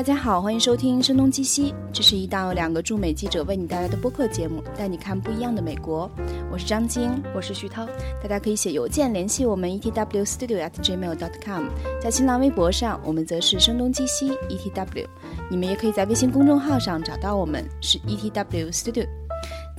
[0.00, 6.10] 大家好，欢迎收听《声东击西》，这是一档由两个驻美记者为你带来的播客节目，带你看不一样的美国。
[6.50, 7.86] 我是张晶，我是徐涛，
[8.22, 11.64] 大家可以写邮件联系我们 etwstudio@gmail.com，
[12.00, 15.06] 在新浪微博上，我们则是声东击西 etw。
[15.50, 19.06] 你们也可以在微信公众号上找到我们，是 etw studio。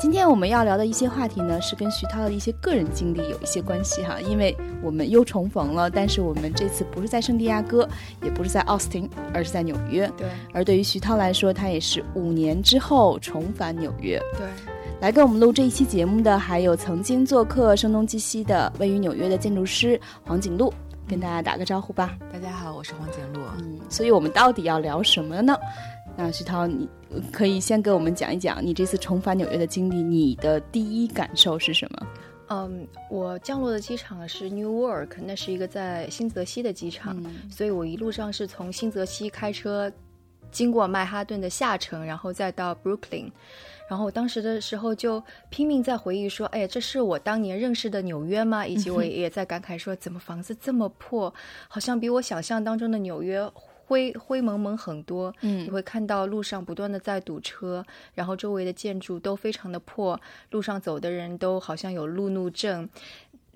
[0.02, 7.88] 今天我们要聊的一些话题呢，是跟徐涛的一些个人经历有一些关系哈，因为我们又重逢了，但是我们这次不是在圣地亚哥，
[8.24, 10.12] 也不是在奥斯汀，而是在纽约。
[10.18, 10.28] 对。
[10.56, 14.20] 而对于徐涛来说，他也是五年之后重返纽约。
[14.40, 14.48] 对。
[15.02, 20.74] 来跟我们录这一期节目的，还有曾经做客声东击西的位于纽约的建筑师黄景路，
[21.08, 22.18] 跟大家打个招呼吧。
[22.34, 23.40] 大家好，我是黄景路。
[23.60, 25.56] 嗯，所以我们到底要聊什么呢？
[26.18, 26.88] 那徐涛，你
[27.32, 32.08] 可以先给我们讲一讲你这次重返纽约的经历，你的第一感受是什么？
[32.50, 37.16] 嗯，我降落的机场是 Newark，那是一个在新泽西的机场，
[37.50, 39.90] 所以我一路上是从新泽西开车
[40.52, 43.32] 经过曼哈顿的下城，然后再到 Brooklyn，
[43.90, 48.68] 然后我当时的时候就拼命在回忆说，哎，这是我当年认识的纽约吗？
[48.68, 51.34] 以及我 也在感慨说，怎么房子这么破，
[51.70, 53.50] 好像比我想象当中的纽约。
[53.92, 57.84] 灰灰蒙蒙很多，嗯，你会看到路上不断的在堵车，
[58.16, 60.18] 然后周围的建筑都非常的破，
[60.52, 62.88] 路上走的人都好像有路怒症，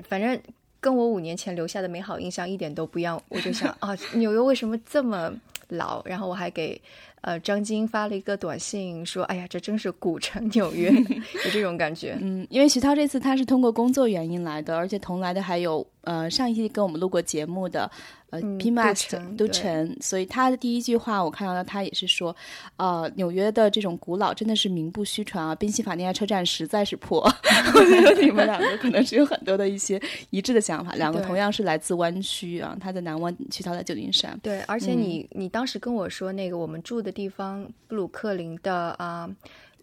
[0.04, 0.38] 反正
[0.82, 3.22] 跟我五年前留下的美好印象一点都不一样。
[3.30, 5.32] 我就想 啊，纽约为什么这么
[5.70, 6.04] 老？
[6.04, 6.80] 然后我还给
[7.22, 10.92] 呃张晶发了一个短信说，哎呀，这真是古城纽约，
[11.46, 12.18] 有这种感觉。
[12.20, 17.90] 嗯，因为徐涛这次他是通过工作原因来的，而且同来的还有呃上一期跟我们录过节目的。
[18.32, 22.36] 呃，P Max 都沉，所以他的第一句话我看到了，他也是说，
[22.78, 27.22] 呃，纽约的这种古老真的是名不虚传啊，宾夕法尼亚车站实在是破。
[27.76, 34.38] 我觉得你们两个可能是有很多的一些一致的想法，两个同样是来自湾区啊，他在南湾区，他在旧金山。
[34.42, 39.30] 对，而且你你当时跟我说那个我们住的地方布鲁克林的啊。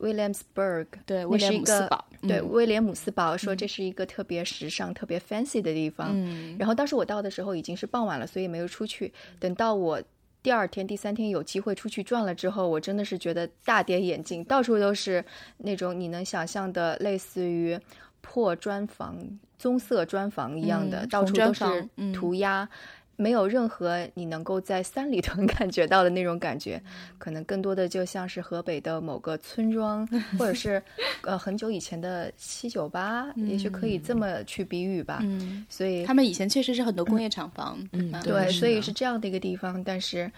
[0.03, 6.11] Williamsburg，对，威廉姆斯堡，对，威廉姆斯堡说这是一个特别时尚、特别 fancy 的地方。
[6.13, 9.13] 嗯，然后当时我到的时候已经是傍晚了，所以没有出去。
[9.39, 10.02] 等到我
[10.42, 15.24] 第二天、第三天有机会出去转了之后，我真的是觉得大跌眼镜，到处都是
[15.58, 17.79] 那种你能想象的类似于
[18.20, 19.17] 破砖房、
[19.57, 21.64] 棕色砖房一样的，到处都是
[22.13, 22.69] 涂鸦。
[23.17, 26.83] 没有任何你能够在三里屯 感觉到的那种感觉，
[27.18, 30.06] 可能更多的就像是河北的某个村庄，
[30.39, 30.83] 或者是
[31.22, 35.20] 呃很久以前的七九八，也许可以这么去比喻吧。
[35.22, 37.78] 嗯，所以他们以前确实是很多工业厂房。
[37.92, 40.30] 嗯，对，所以是这样的一个地方，但是。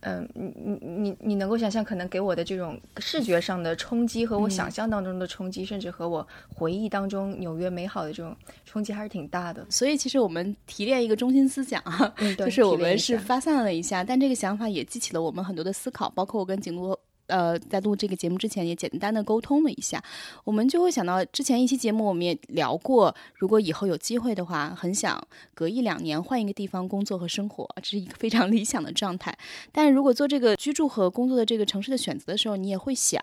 [0.00, 9.66] 嗯，你你你你能够想象，可能给我的这种视觉上的冲击，和我想象当中的冲击，甚至和我回忆当中纽约美好的这种冲击，还是挺大的。
[9.68, 16.96] 所以，其实我们提炼一个中心思想啊，就是我们是发散了一下，但这个想法也激起了我们很多的思考，包括我跟景路。
[17.28, 20.02] 呃，在录这个节目之前，也简单的沟通了一下，
[20.44, 25.22] 我们就会想到之前一期节目，我们也聊过，如果以后有机会的话，很想
[25.54, 29.36] 隔一两年换一个地方工作和生活，这是一个非常理想的状态。
[29.70, 33.22] 但如果做这个居住和工作的这个城市的选择的时候，你也会想，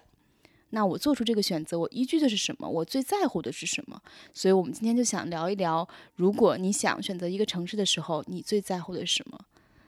[0.69, 2.69] 那我做出这个选择，我依据的是什么？
[2.69, 4.01] 我最在乎的是什么？
[4.33, 9.39] 所以我们今天就想聊一聊，如果你想选择一个城市的时候，你最在乎的是什么？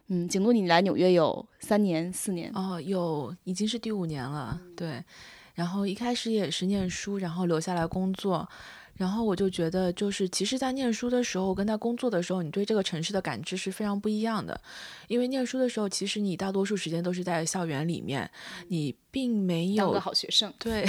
[0.10, 4.60] 嗯，景路，你来纽约有三年、四年哦，有已经是第五年了。
[4.76, 5.04] 对，
[5.54, 8.48] 然后一开始也是念书，然后留下来工作，
[8.94, 14.60] 然后我就觉得，就是其实，在念书的时候跟在工作的时候，你对这个城市的感知是非常不一样的。
[15.10, 18.30] 因为念书的时候，其实你大多数时间都是在校园里面，
[18.70, 20.88] 你并没有当个好学生， 对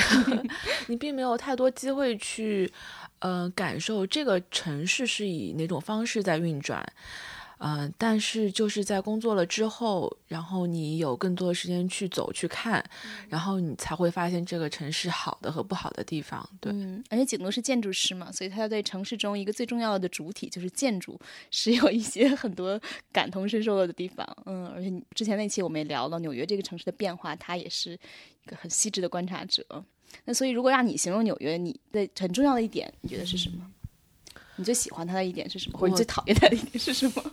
[0.87, 2.73] 你并没有太多机会去，
[3.19, 6.87] 呃，感受这个城市是以哪种方式在运转。
[7.59, 12.85] 嗯，但是就是在工作了之后，然后你有更多的时间去走去看，
[13.29, 16.49] 然后你才会发现这个城市好的和不好的地方。
[16.61, 16.73] 对，
[17.11, 21.19] 而且景路是建筑师嘛，所以他对城市中一个最重要的主体就是建筑，
[21.51, 22.81] 是有一些很多
[23.13, 24.25] 感同身受的地方。
[24.47, 29.85] 嗯，而且之前那期我们也聊了纽约这个城市的变化，他也是一个很细致的观察者。
[30.25, 33.71] 那所以如果让你形容纽约，你的很重要的一点，你觉得是什么？
[34.58, 35.78] 你最喜欢他的一点是什么？
[35.78, 37.25] 或者你最讨厌他的一点是什么？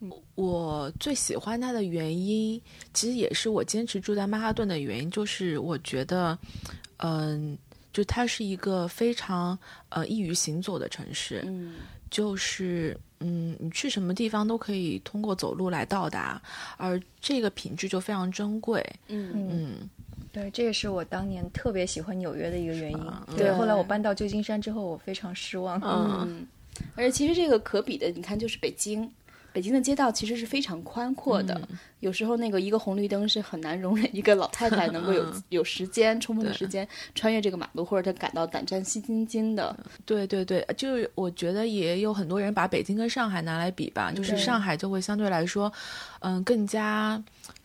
[0.34, 2.58] 我最喜欢他的原因，
[2.94, 6.38] 其实也是我坚持住在曼哈顿的原因，就是我觉得，
[6.98, 7.58] 嗯，
[7.92, 9.58] 就它是一个非常
[9.90, 11.74] 呃易于行走的城市，嗯，
[12.10, 16.40] 就是嗯，你去什么地方都可以通过走路来到达，
[16.78, 19.90] 而这个品质就非常珍贵，嗯嗯，
[20.32, 23.12] 对，这也是我当年特别喜欢纽约的一个原因。
[23.36, 25.78] 对，后来我搬到旧金山之后，我非常失望。
[25.84, 26.46] 嗯，
[26.94, 29.10] 而且其实这个可比的，你看就是北京。
[29.52, 31.60] 北京的街道其实是非常宽阔的，
[31.98, 36.86] 有时候那个一个红绿灯是很难容忍一个老太太能够有 有时间充分的时间
[37.16, 39.76] 穿越这个马路，或者她感到胆战心惊惊的。
[40.06, 45.72] 对对对，就是我觉得也有很多人把北京跟上海拿来比吧，就是上海就会相对来说，
[46.20, 47.20] 嗯，更加。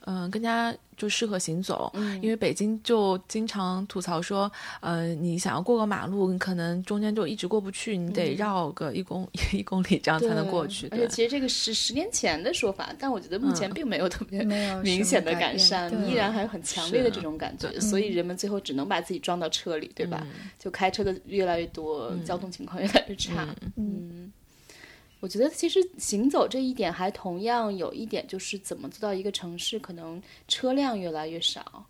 [0.07, 10.87] 嗯，更加就适合行走，因为北京就经常吐槽说，呃，你想要过个马路，你可能中间就一直过不去，你得绕个一公 一公里这样才能过去。
[10.91, 14.43] 而且其实这个是十年前的说法，但我觉得目前并没有特别
[14.83, 20.25] 明显的改善，依然还有很强烈的这种感觉，所以人们最后只能把自己装到车里，对吧？
[20.57, 23.47] 就开车的越来越多，交通情况越来越差。
[23.75, 24.31] 嗯。
[25.25, 31.83] 我觉得其实行走这一点还同样有一点，就是怎么做到一个城市可能车辆越来越少。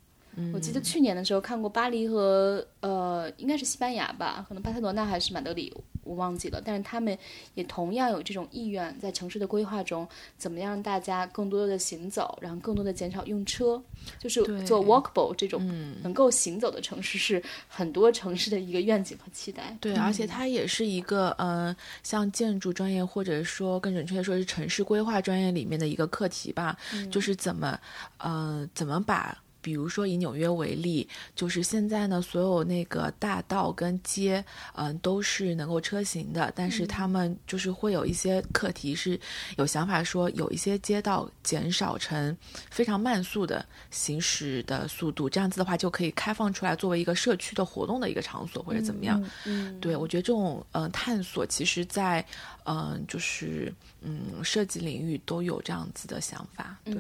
[0.54, 5.74] 我记得去年的时候看过巴黎和呃，应该是西班牙吧，可能巴塞罗那还是马德里，
[6.06, 6.62] 我忘记了。
[6.63, 7.18] 但是他们
[7.56, 10.07] 也同样有这种意愿，在城市的规划中，
[10.38, 13.81] 怎么样让大家更多的行走，然后更多的减少用车，
[14.19, 15.66] 就是做 walkable 这种
[16.02, 19.78] 能够行走的城市，是很多城市的一个愿景和期待。
[19.81, 26.78] 对，而且它也是一个呃，像建筑专业或者说更准确的说是城市规划专业里面的一个课题吧，
[27.12, 27.80] 就是怎么
[28.18, 29.38] 呃，怎么把。
[29.65, 34.45] 比如说以纽约为例，就是现在呢，所有那个大道跟街，
[34.75, 39.19] 嗯，都是能够车行的，但是他们就是会有一些课题是
[39.57, 42.38] 有想法说，有一些街道减少成
[42.69, 49.19] 非常慢速的行驶的速度，这样子的话就可以开放出来作为一个社区的活动的一个场所或者怎么样。
[49.45, 52.23] 嗯，对我觉得这种嗯探索，其实在
[52.65, 53.73] 嗯就是
[54.03, 56.77] 嗯设计领域都有这样子的想法。
[56.83, 56.95] 对。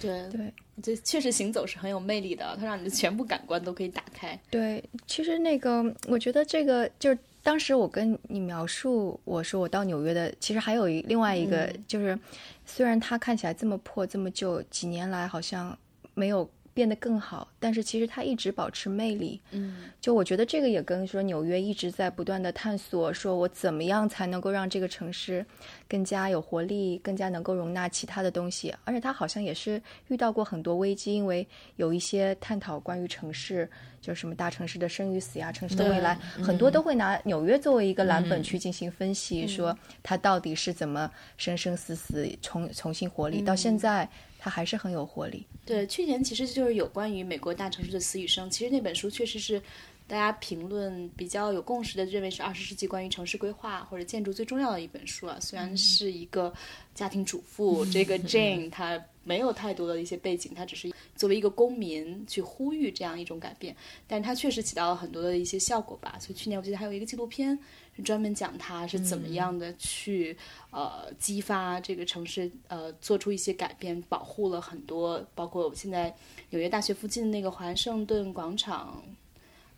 [0.00, 0.52] 对对，
[0.82, 4.38] 这确实行走是很有魅力的，它让你的全部感官都可以打开。
[4.50, 12.18] 对，其实那个，我觉得这个就是当时我跟你描述，我说我到纽约的，其实还有一另外一个，就是
[12.66, 15.78] 虽然它看起来这么破这么旧，几年来好像
[16.14, 16.48] 没有。
[16.74, 19.40] 变得更好，但是其实它一直保持魅力。
[19.52, 25.46] 嗯，就我觉得这个也跟说纽约一直在不断的探索，说我怎么样才能够让这个城市
[25.88, 28.74] 更加有活力，更加能够容纳其他的东西。
[28.84, 33.70] 而且他好像也是遇到过很多危机，因为有一些探讨关于城市，
[34.04, 44.08] 就是什么大城市的生与死呀，城市的未来，很多都会拿纽约作为一个蓝本去进行分析，说它到底是怎么生生死死重重新活力，到现在。
[44.36, 45.46] 它还是很有活力。
[45.64, 48.50] 对，去年其实就是有关于美国大城市的死与生。
[48.50, 49.58] 其实那本书确实是
[50.06, 55.38] 大家评论比较有共识的，认为是二十世纪关于城市规划或者建筑最重要的一本书啊。
[55.40, 56.52] 虽然是一个
[56.94, 63.74] 家庭主妇， 这个 Jane 她没有太多的一些背景，他只是作为一个公民去呼吁这样一种改变，
[64.06, 66.16] 但是它确实起到了很多的一些效果吧。
[66.20, 67.58] 所以去年我记得还有一个纪录片。
[68.02, 70.36] 专门讲他是怎么样的去
[70.72, 76.12] 呃激发这个城市呃做出一些改变，保护了很多，包括现在
[76.50, 79.00] 纽约大学附近那个华盛顿广场，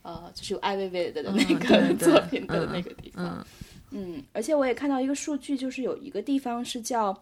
[0.00, 3.46] 呃，就是有艾薇薇的那个作品的那个地方。
[3.90, 7.12] 嗯，而且我也看到一个数据，就是有一个地方是叫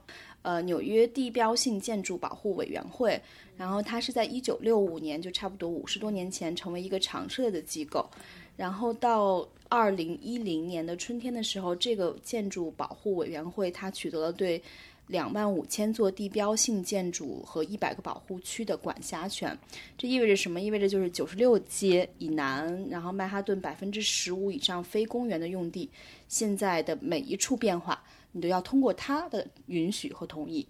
[0.45, 3.21] 呃纽约地标性建筑保护委员会，
[3.57, 8.09] 然后它是在一九六五年，就差不多五十多年前成为一个常设的机构。
[8.57, 14.63] 然后到二零一零年的春天的时候，这个建筑保护委员会它取得了对
[15.09, 19.59] 两万五千座地标性建筑和一百个保护区的管辖权。
[19.99, 20.61] 这意味着什么？
[20.61, 25.91] 意味着就是九十六街以南，然后曼哈顿百分之十五以上非公园的用地，
[26.29, 30.69] 现在的每一处变化，你都要通过他的允许和同意。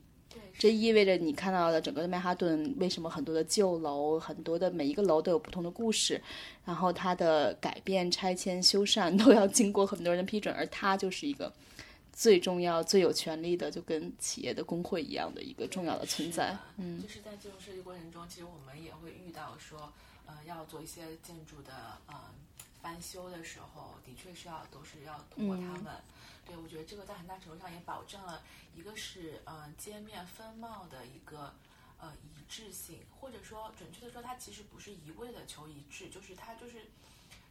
[0.57, 6.21] 这意味着你看到的整个的曼哈顿，为什么很多的旧楼，很多的每一个楼都有不同的故事，
[6.65, 11.53] 然后它的改变、拆迁、修缮都要经过很多人的批准，而他就是一个
[12.13, 16.57] 最重要、最有权利的，就跟企业的工会一样的一个重要的存在。
[16.77, 19.93] 嗯，就是在建筑设计过程中，其实我们也会遇到说，
[20.25, 21.73] 呃，要做一些建筑的
[22.07, 22.15] 呃
[22.81, 25.95] 翻修的时候，的确是要都是要通过他们。
[26.45, 28.43] 对，我觉得这个在很大程度上也保证了。
[28.75, 31.55] 一个是嗯街面风貌的一个
[31.99, 36.87] 呃一致性，或者说准确的说，它其实不是一味的求一致，就是它就是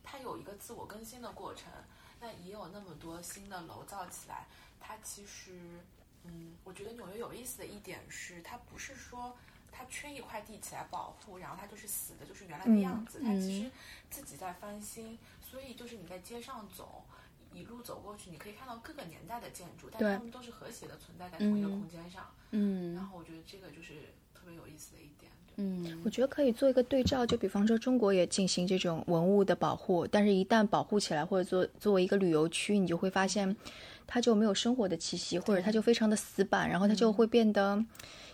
[0.04, 1.72] 它有一个自我更新的过程。
[2.20, 4.46] 那也有那么多新的楼造起来，
[4.80, 5.80] 它其实
[6.24, 9.36] 嗯，我觉得纽约有意思的一点是，它不是说
[9.72, 13.22] 它缺一块地起来保护，然后它就是死的，就是原来的样子。
[13.24, 13.72] 它其实
[14.10, 17.04] 自己在翻新，所以就是你在街上走。
[17.54, 22.26] 一路走过去，你可以看到各个年代的建筑，但是它们都是和谐的存在在同一个空间上。
[22.52, 23.94] 嗯，然后我觉得这个就是
[24.34, 25.32] 特别有意思的一点。
[25.56, 33.56] 嗯，我觉得可以做一个对照，就比方说中国也进行这种文物的保护，但是一旦保护起来或者做作为一个旅游区，你就会发现
[34.08, 37.84] 它就没有生活的气息，或者它就非常的死板，然后它就会变得。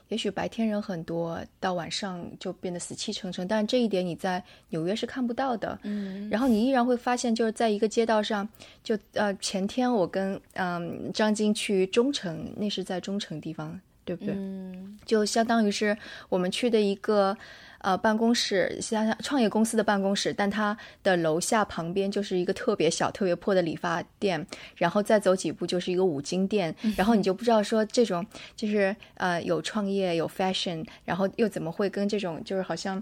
[0.10, 5.80] 也许白天人很多，到晚上就变得死气沉沉，但是这一点你在纽约是看不到的。
[5.84, 8.48] 嗯，然后你依然会发现，就是在一个街道上，
[8.84, 14.34] 就呃前天我跟嗯张晶去中城，那是在中城地方，对不对？
[14.36, 15.98] 嗯，就相当于是
[16.28, 17.38] 我们去的一个。
[17.80, 24.46] 呃，办公室像创业公司的办公室，但它的楼下旁边就是一个特别小、特别破的理发店，
[24.76, 33.02] 然后再走几步就是一个五金店，然后你就不知道说这种就是呃有创业有 fashion，然后又怎么会跟这种就是好像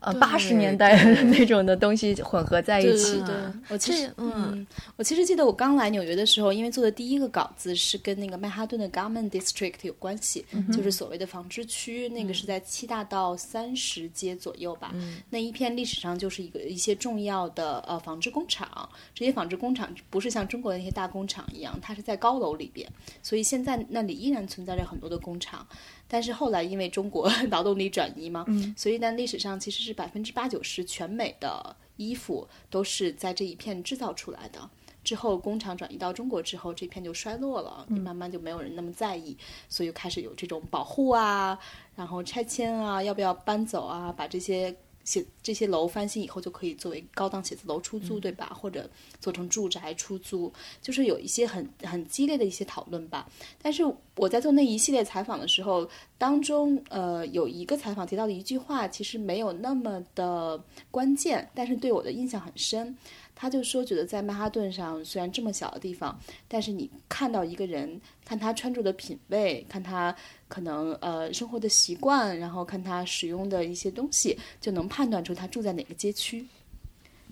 [0.00, 0.96] 呃八十年代
[1.30, 3.20] 那种的东西混合在一起？
[3.20, 3.34] 对，
[3.68, 4.66] 我其实嗯，
[4.96, 14.10] 我其实记得我刚来纽约的时候，因为做的第一个稿子是跟那个曼哈顿的 Garment District 有关系，就是所谓的纺织区，那个是在七大道三十。
[14.16, 14.92] 街左右吧，
[15.30, 18.88] 那一片历史上就是一个一些重要的呃纺织工厂。
[19.14, 22.90] 这些纺织工厂不是像中国的那些大工厂一样，它是在高楼里边，
[23.22, 25.66] 所以现在那里依然存在着很多的工厂。
[26.08, 28.46] 但是后来因为中国 劳动力转移嘛，
[28.76, 34.70] 所以在历史上其实是百分之八九十全美的衣服都是在这一片制造出来的。
[35.06, 39.36] 之后工厂转移到中国之后，这片就衰落了，慢慢就没有人那么在意，
[39.68, 41.56] 所以开始有这种保护啊，
[41.94, 48.50] 然后拆迁啊，要不要搬走啊，把这些写这些楼翻新以后就可以作为高档写字楼出租，对吧？
[48.60, 53.28] 或者做成住宅出租，就是有一些很很激烈的一些讨论吧。
[53.62, 53.84] 但是
[54.16, 60.60] 我在做那一系列采访的时候，当中呃有一个采访提到的一句话，其实没有那么的
[60.90, 62.96] 关键，但是对我的印象很深。
[63.38, 70.16] 他就说，觉得在曼哈顿上虽然这么小的地方，但是你看到一个人，看他穿着的品味，看他
[70.48, 76.46] 可能呃生活的习惯，然后看他使用的一些东西，就能判断出他住在哪个街区。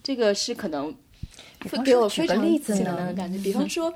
[0.02, 0.94] 这个是可能
[1.84, 3.92] 给我非常简单的感觉，比方说。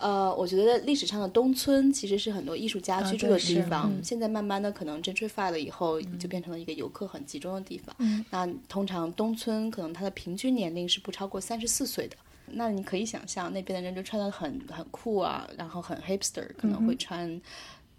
[0.00, 3.92] 呃，我觉得历史上的东村其实是很多艺术家居住的地方。
[4.00, 7.92] 现在慢慢的可能 gentrified 了以后，就变成了一个游客很集中的地方。
[8.30, 12.16] 那通常东村可能它的平均年龄是不超过三十四岁的。
[12.46, 17.28] 那你可以想象那边的人就穿的很很酷啊，然后很 hipster，可能会穿，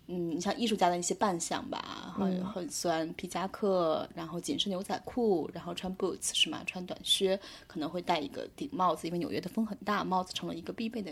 [0.10, 6.62] 嗯，你像艺术家的一些扮相吧，很很喜欢皮夹克，然后紧身牛仔裤，然后穿 boots 是吗？
[6.66, 11.12] 穿短靴，可能会戴一个顶帽子，因为纽约的风很大，帽子成了一个必备的。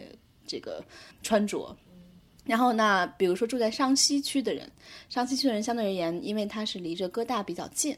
[0.50, 0.82] 这个
[1.22, 1.76] 穿着，
[2.46, 4.72] 然后那比如说住在上西区的人，
[5.10, 7.94] 上西区的人相对而言，因为他是离着哥大比较近，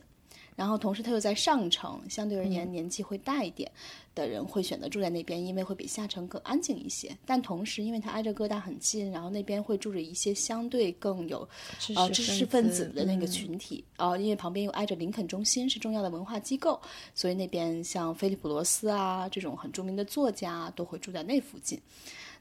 [0.55, 3.71] 然后同时他又在上城，相对而言年纪会大一点
[4.19, 7.15] 的人会选择住在那边，因为会比下城更安静一些。
[7.25, 11.47] 但同时，因为它挨着哥大很近，然后那边会住着一些相对更有
[11.95, 16.79] 呃知识分子的那个群体哦，因为旁边又挨着林肯中心是重要的文化机构，
[17.15, 21.79] 所以那边像菲利普罗斯啊这种很著名的作家都会住在那附近。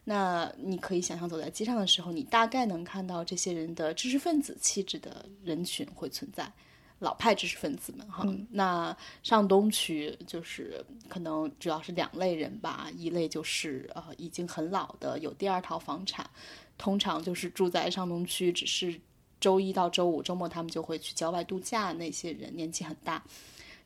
[0.04, 6.50] 那你可以想象，走在街上的时候，你大概能看到这些人的知识分子气质的人群会存在，
[6.98, 8.24] 老派知识分子们哈。
[8.50, 16.28] 那上东区就是可能主要是两类人吧，一类就是呃已经很老的，有第二套房产，
[16.76, 19.00] 通常就是住在上东区，只是
[19.40, 23.22] 周一到周五周末他们就会去郊外度假，那些人年纪很大。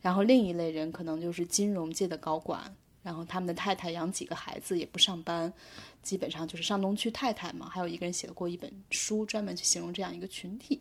[0.00, 2.75] 然后另一类人可能就是金融界的高管。
[3.04, 5.52] 然后他们的太太养几个孩子也不上班，
[6.04, 7.69] 基本上就是上东区太太嘛。
[7.69, 10.81] 还有一个人写过一本书，专门去形容这样一个群体。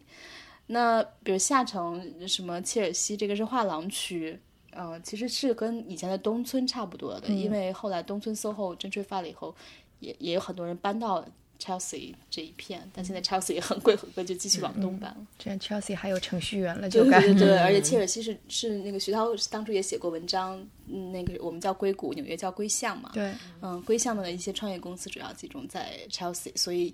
[0.71, 4.39] 那比如下城什么切尔西，这个是画廊区，
[4.71, 9.55] 呃，其实是跟以前的东村差不多的，因为后来东村 SOHO 真吹发了以后，
[9.99, 11.25] 也也有很多人搬到。
[11.63, 15.17] Chelsea 这一片，但现在 Chelsea 也很贵很贵，就继续往东搬了。
[15.37, 23.11] 这样 Chelsea 还有程序员了，就对对对，而且切尔西是是那个徐涛当初也写过文章，那个我们叫硅谷，纽约叫硅巷嘛。
[23.13, 26.91] 对，嗯，硅巷的一些创业公司主要集中在 Chelsea，所以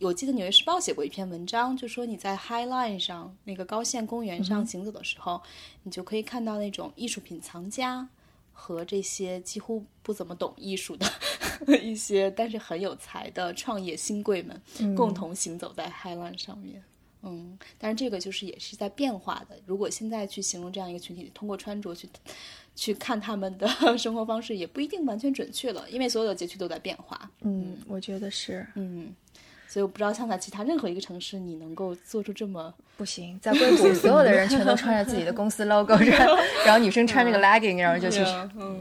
[0.00, 5.42] 我记得《纽约时报》写过一篇文章，就说你在 High Line 上那个高线公园上行走的时候，
[5.82, 8.08] 你就可以看到那种艺术品藏家。
[8.60, 11.06] 和这些几乎不怎么懂艺术的
[11.80, 14.60] 一些，但是很有才的创业新贵们，
[14.96, 16.82] 共同行走在 High Line 上面。
[17.22, 19.56] 嗯，但是这个就是也是在变化的。
[19.64, 22.08] 如果现在去形容这样一个群体，通过穿着去
[22.74, 27.30] 去看他们的 生活方式，也不一定完全准确了，因为所有的街区都在变化。
[27.42, 28.66] 嗯，我觉得是。
[28.74, 29.14] 嗯。
[29.68, 33.38] 所以我不知道，像在其他任何一个城市，你能够做出这么不行。
[33.38, 35.94] 在硅谷，所有的人全都穿着自己的公司 logo，
[36.64, 38.24] 然后女生穿这个 legging，然后就去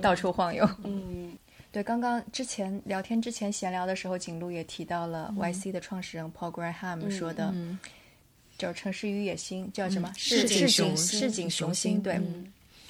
[0.02, 0.68] 到处晃悠。
[0.86, 1.38] 嗯，
[1.74, 7.54] 对，刚刚之前聊天之前闲聊的时候，景路也提到了 YC 的创始人 Paul Graham 说的，
[8.58, 10.10] 叫城市与野心，叫什么？
[10.16, 12.02] 市井雄心，市井雄心。
[12.02, 12.22] 对，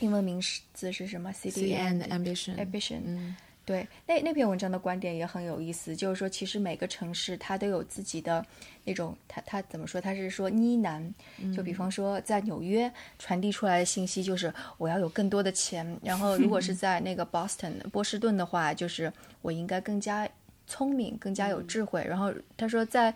[0.02, 0.40] 英文名
[0.74, 2.56] 字是什么？City and Ambition。
[2.58, 3.34] Ambition。
[3.68, 8.44] 对，那那篇文章的观点也很有意思，就是说，其实每个城市它都有自己的
[8.86, 10.00] 那种，它它怎么说？
[10.00, 11.14] 它是说呢喃，
[11.54, 20.26] 就比方说在纽约传递出来的信息就是我要有更多的钱，然后如果是 在那个 Boston 波士顿的话，就是我应该更加
[20.66, 22.02] 聪明，更加有智慧。
[22.08, 23.14] 然后他说在。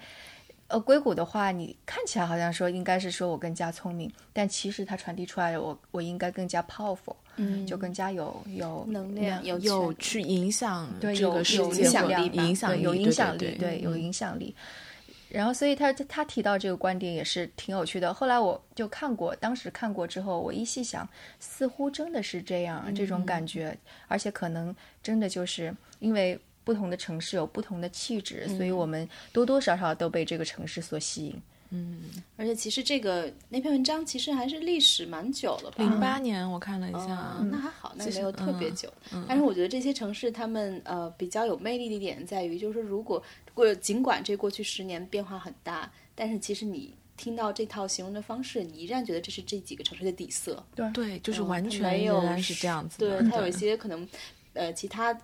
[0.67, 14.55] 呃，硅谷的话，你看起来好像说应该是说我更加聪明，但其实它传递出来，我我应该更加 powerful，嗯，就更加有有能量，有有去影响对有有影响力，影响有影响力，对有影响力。
[15.29, 18.13] 然后，所以他他提到这个观点也是挺有趣的。
[18.13, 21.07] 后来我就看过，当时看过之后，我一细想，
[21.39, 26.39] 似乎真的是这样，这种感觉，而且可能真的就是因为。
[26.63, 31.41] 不同的城市有不同的气质，所以我们多多少少都被这个城市所吸引。
[31.73, 32.03] 嗯，
[32.35, 35.75] 而且其实这个那篇文章其实还是历史蛮久了吧？
[35.77, 38.91] 零八年我看了一下，那还好，那没有特别久。
[39.27, 43.23] 但是我觉得这些城市他们呃比较有魅力的一点在于，就是如果
[43.53, 50.61] 过尽管这过去十年变化很大，但是其实你听到这套形容的方式，你依然觉得这是这几个城市的底色。
[50.75, 52.97] 对对，就是完全没有是这样子。
[52.99, 54.07] 对，它有一些可能
[54.53, 55.17] 呃其他。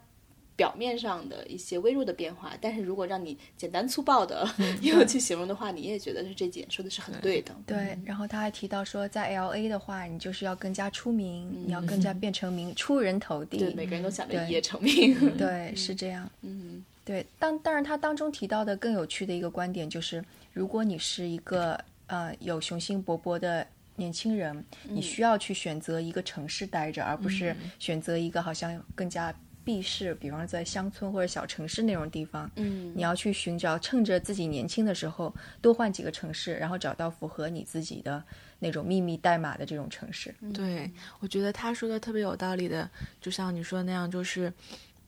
[0.58, 4.46] 表面上的一些微弱的变化，但是如果让你简单粗暴的
[4.82, 7.56] 又去形容的话，你也觉得是这点说的是很对的。
[7.68, 13.60] 对，然后他还提到说，在 L A 的话，你就是要更加出名，你要更加变成名，出人头地。
[13.60, 15.16] 对，每个人都想着一夜成名。
[15.38, 16.28] 对，是这样。
[16.42, 17.24] 嗯，对。
[17.38, 29.32] 当当然，他当中提到的更有趣的一个观点就是，如果你是一个呃有雄心勃勃的年轻人，你需要去选择一个城市待着，而不是选择一个好像更加。
[29.68, 38.24] 避世，比方在乡村或者小城市那种地方，嗯，你要去寻找，趁着自己年轻的时候多换几个城市，然后找到符合你自己的
[38.60, 40.34] 那种秘密代码的这种城市。
[40.54, 44.54] 对，我觉得他说的特别有道理的，就像你说的那样，就是，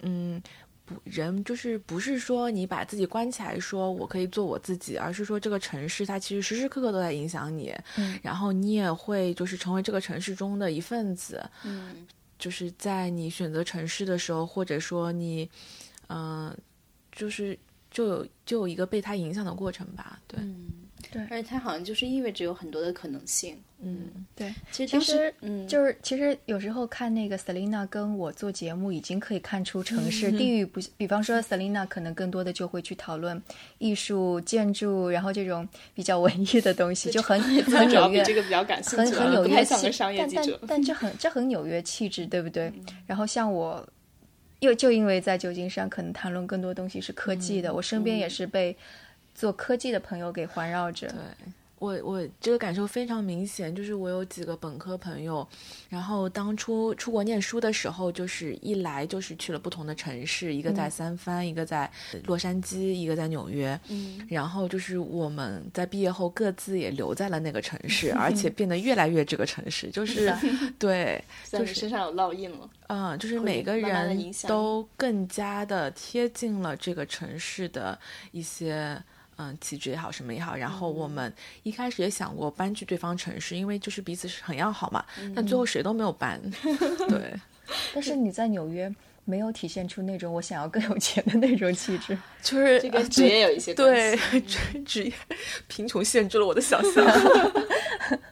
[0.01, 0.43] 嗯，
[0.83, 12.05] 不，人就是不是说你把自己关起来，说我可以做我自己，而是说这个城市它其实时时刻刻都在影响你，嗯，然后你也会就是成为这个城市中的一份子，嗯。
[12.39, 15.47] 就是在你选择城市的时候，或者说你，
[16.08, 16.58] 嗯，
[17.12, 17.60] 就是
[17.91, 20.39] 就有就有一个被它影响的过程吧，对，
[21.12, 23.57] 对，而且它好像就是意味着有很多的可能性。
[23.81, 30.81] 嗯，对，其实其实，嗯，就是其实有时候看那个 Selina 跟我做节目，已经可以看出城市地域不。
[30.97, 33.41] 比方说 Selina 可能更多的就会去讨论
[33.77, 42.69] 艺术、建筑，然后这种比较文艺的东西，就很 很纽约，这个比较感兴趣，很很纽约气，但但但这很这很纽约气质，对不对？
[43.07, 43.88] 然后像我，
[44.59, 48.75] 又就因为在旧金山，可能谈论更多东西是科技的，我身边也是被
[49.39, 51.08] 做科技的朋友给环绕着。
[51.08, 51.17] 对。
[51.80, 55.47] 我我这个感受非常明显，就是我有几个本科朋友，
[55.88, 61.89] 然后当初出国念书的时候，就是一来就是去了不同的城市，一个在三藩，一个在
[62.25, 70.36] 洛杉矶，一个在纽约，嗯，然后就是我们在毕业后各自也留在了那个城市， 而且变得越来越这个城市，就是
[70.78, 77.97] 对， 就是身上有烙印了，嗯，就是每个人都更加的贴近了这个城市的
[78.34, 79.02] 一些。
[79.41, 85.06] 嗯，气质也好，什么也好，然后我们一开始也想过搬去对方城市，因为就是彼此是很要好嘛。
[85.34, 86.41] 但最后谁都没有搬。
[87.08, 87.34] 对。
[87.93, 94.19] 但是你在纽约没有体现出那种我想要更有钱的那种气质，就是这跟职业有一些对
[94.86, 95.13] 职业
[95.69, 97.06] 贫穷限制了我的想象。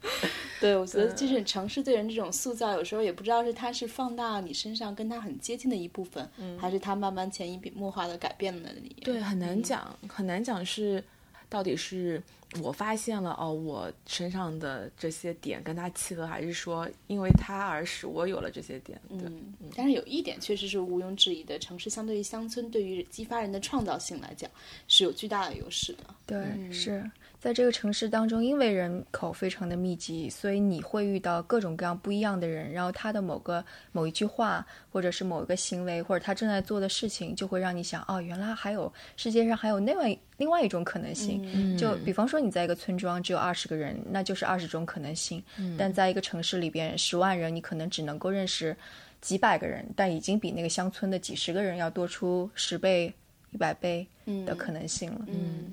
[0.60, 6.28] 对，我觉得就是城市对人这种塑造，有时候也不知道是它是放大你身上跟它很接近的一部分，
[6.60, 8.96] 还是它慢慢潜移默化的改变了你。
[9.04, 11.04] 对，很难讲，很难讲是
[11.48, 12.22] 到底是
[12.62, 19.00] 我发现了哦，我身上的这些点跟它契合，还是说因为它而使我有了这些点。
[19.10, 24.50] 嗯，但是有一点确实是毋庸置疑的，城市相对于乡村，对于激发人的创造性来讲
[24.88, 26.04] 是有巨大的优势的。
[26.26, 27.10] 对，是。
[27.40, 32.72] 在这个城市当中，因为人口非常的密集，所以你会遇到各种各样不一样的人。
[32.72, 41.78] 然后他的某个某一句话，或者是某一个行为，或者他正在做的事情，就会让你想：哦，原来还有世界上还有另外另外一种可能性。
[41.78, 45.42] 就比方说，你在一个村庄只有二十个人，那就是二十种可能性。
[45.78, 48.76] 但在一个城市里边，十万人，你可能只能够认识
[49.22, 53.14] 几百个人，但已经比那个乡村的几十个人要多出十倍、
[53.52, 54.06] 一百倍
[54.44, 55.22] 的可能性了。
[55.28, 55.72] 嗯。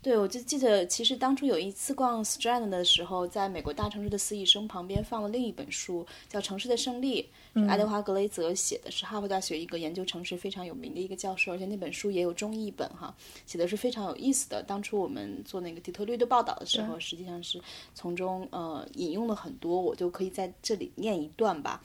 [0.00, 7.28] 对，我就记得，其实当初有一次逛 Strand 的时候，在美国大城市的死与生旁边放了另一本书，叫《城市的胜利》，
[7.60, 13.12] 是爱德华·格雷泽写的，是哈佛大学一个研究城市非常有名的一个教授，而且那本书也有中译本哈，
[13.46, 14.62] 写的是非常有意思的。
[14.62, 17.60] 当初我们做那个底特律的报道的时候，实际上是
[17.94, 21.82] 从中呃引用了很多，我就可以在这里念一段吧。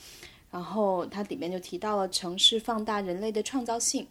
[0.51, 4.05] 然后它里面就提到了城市放大人类的创造性。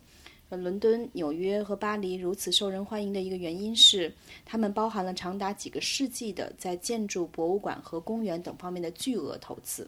[0.56, 4.10] 伦敦、纽约和巴黎如此受人欢迎的一个原因是，
[4.46, 9.86] 它们包含了长达几个世纪的在建筑、博物馆和公园等方面的巨额投资。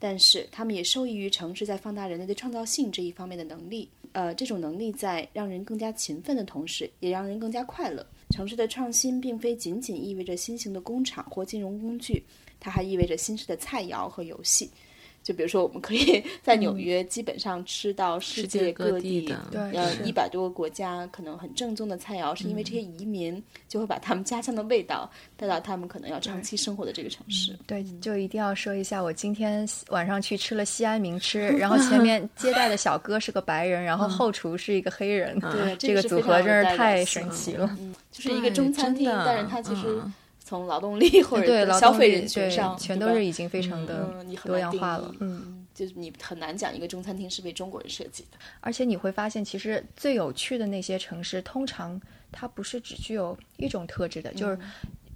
[0.00, 3.88] 但是，他们也受益于城市在放大人类的创造性这一方面的能力。
[4.10, 8.04] 呃，这种能力在让人更加勤奋的同时，也让人更加快乐。
[8.30, 12.20] 城市的创新并非仅仅意味着新型的工厂或金融工具，
[12.58, 14.68] 它还意味着新式的菜肴和游戏。
[15.22, 27.56] 就比如说，我们可以 在纽约基本上吃到世界各地的，呃，一百多个国家可能很正宗的菜肴，是因为这些移民就会把他们家乡的味道带到他们可能要长期生活的这个城市。
[27.66, 37.78] 对，就一定要说一下，我今天晚上去吃了西安名吃， 然后前面接待的小哥是个白人，然后后厨是一个黑人，对，这个组合真是太神奇了。
[38.10, 40.00] 就是一个中餐厅，但是它其实。
[40.52, 45.10] 从劳动力或者消费人群上，全都是已经非常的多样化了。
[45.20, 48.36] 嗯，就是你很难讲一个中餐厅是为中国人设计的。
[48.60, 51.98] 而且你会发现，其实最有趣的那些城市，通常
[52.30, 54.30] 它不是只具有一种特质的。
[54.34, 54.58] 就是，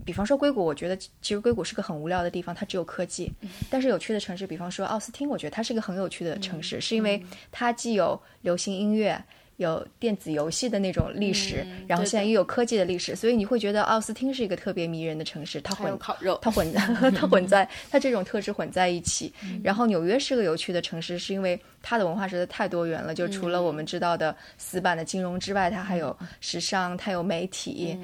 [0.07, 3.31] 比方说硅谷，我觉得其实硅谷是个很无聊的地方，它只有科技。
[3.68, 7.22] 但是有趣的城市，比方说奥斯汀，我觉得它是一个很有趣的城市，是因为
[7.53, 9.22] 它既有流行音乐。
[9.57, 15.61] 有电子游戏的那种历史，然后现在又有科技的历史，所以你会觉得奥斯汀是一个特别迷人的城市。
[15.62, 19.33] 它混烤肉， 它混它混在它这种特质混在一起。
[19.62, 23.14] 然后纽约是个有趣的城市，是因为它的文化实在太多元了。
[23.14, 27.97] 就除了我们知道的死板的金融之外，它还有时尚，它有媒体，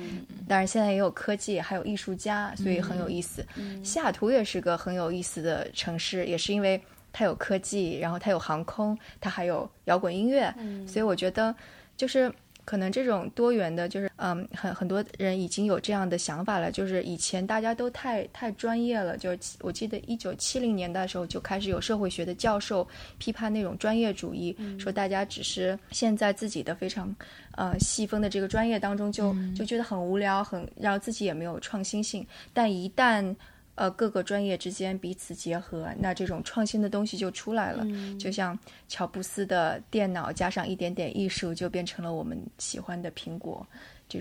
[0.49, 3.45] 当然现在也有科技，还有艺术家，所以很有意思。
[3.85, 6.81] 西雅图也是个很有意思的城市，也是因为。
[7.13, 10.53] 它有科技，然后它有航空，它还有摇滚音乐，
[10.87, 11.55] 所以我觉得
[11.97, 12.33] 就是
[12.65, 22.87] 可能这种多元的，就是嗯，很很多人已经有这样的想法了，就是以前大家都太太专业了，就是我记得一九七零年代的时候就开始有社会学的教授
[23.19, 27.15] 批判那种专业主义，说大家只是陷在自己的非常
[27.57, 33.35] 呃细分的这个专业当中，就就觉得很无聊，很然后自己也没有创新性，但一旦
[33.75, 37.87] 呃，各个专业之间彼此结合，那这种创新的东西就出来了。
[38.19, 43.67] 就像乔布斯的电脑加上一点点艺术，就变成了我们喜欢的苹果。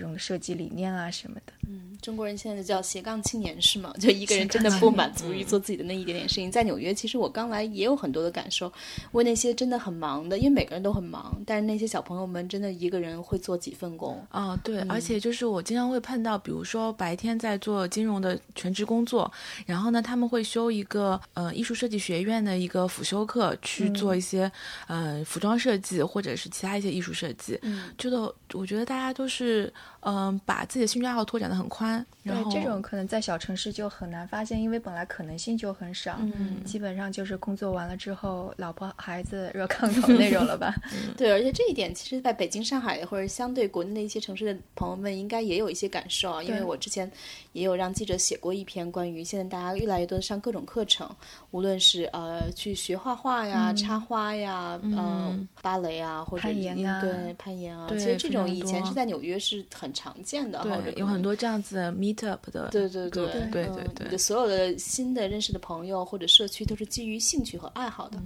[0.00, 3.92] 种设计理念啊什么的，嗯，中国人现在就叫斜杠青年是吗？
[4.00, 6.50] 就一个人真的不满足于做自己的那一点点事情。
[6.50, 8.72] 在纽约，其实我刚来也有很多的感受。
[9.12, 14.58] 为那些真的很忙的，因为每个人都很忙，但是那些小朋友们真的一个人会做几份工啊。
[14.64, 19.30] 对，而且就是我经常会碰到，比如说白天在做金融的全职工作，
[19.66, 24.50] 然后呢，他们会修一个呃艺术设计学院的一个辅修课，去做一些
[24.86, 27.58] 呃服装设计或者是其他一些艺术设计。
[27.60, 29.70] 嗯，觉得我觉得大家都是。
[30.00, 32.04] 嗯，把自己的兴趣爱好拓展的很宽。
[32.24, 36.16] 对，这种可能在小城市就很难发现，因为本来可能性就很少。
[36.20, 40.74] 嗯，基本上就是工作完了之后，老婆孩子热炕头那种了吧？
[41.16, 46.42] 对，而且这一点，其实在北京、上海或者相对国内的一些城市的朋友们，应该也有一些感受啊。
[46.42, 47.10] 因为我之前
[47.52, 51.08] 也有让记者写过一篇关于现在大家越来越多的上各种课程，
[51.50, 57.88] 无论是呃去学画画呀、插花呀、嗯芭蕾啊，或者攀岩啊，对攀岩啊。
[57.90, 68.22] 其实这种以前是在纽约是很常见的，对，有很多这样子的 meetup 的，对对对对对对，的所有的新的认识的朋友或者社区都是基于兴趣和爱好的，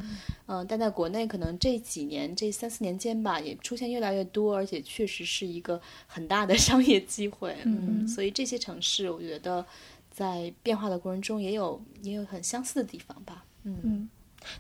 [0.47, 9.65] 嗯，但在国内可能这几年这三四年间吧，也出现越来越多，而且确实是一个很大的 商业机会，嗯，所以这些城市我觉得
[10.11, 14.09] 在变化的过程中也有也有很相似的地方吧，嗯。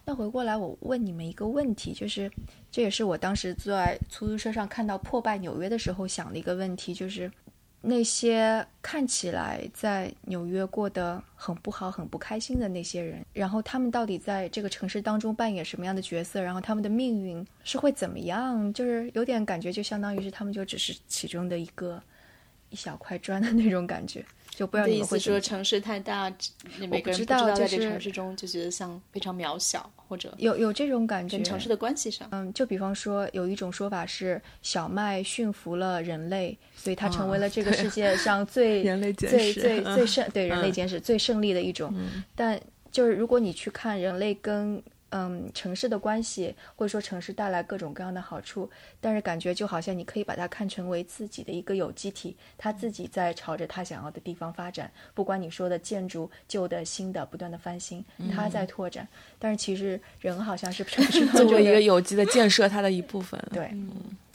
[0.05, 2.31] 那回过来，我问你们一个问题，就是
[2.71, 7.31] 这也是我当时在出租车上看到破败纽约的时候想的一个问题，就是
[7.83, 16.43] 那些看起来在纽约过得很不好、很不开心的那些人，然后他们到底在这个城市当中扮演什么样的角色？
[16.43, 18.73] 然后他们的命运是会怎么样？
[18.73, 22.03] 就是有点感觉，就相当于是他们就只是其中的一个
[22.71, 24.25] 一小块砖的那种感觉。
[24.57, 26.33] 就不要意思说城市太大，
[26.79, 31.37] 每个人不知道在这城市中就觉得像非常渺小，或者有有这种感觉。
[31.37, 41.95] 跟城市的关系上，嗯，就比方说有一种说法是小麦驯服了人类，所以它成为了这个世界上 最人类最最最胜对人类简史最胜利的一种。
[42.35, 42.59] 但
[42.91, 48.69] 就是如果你去看人类跟嗯，城市的关系，或者说城市带来各种各样的好处，
[49.01, 54.91] 但是感觉就好像你可以把它看成为自己的一个有机体，它自己在朝着它想要的地方发展。
[55.15, 59.07] 不管你说的建筑旧的、新的，不断的翻新，它在拓展。
[59.39, 63.71] 但是其实人好像是城市 作为一个有机的建设它的一部分， 对，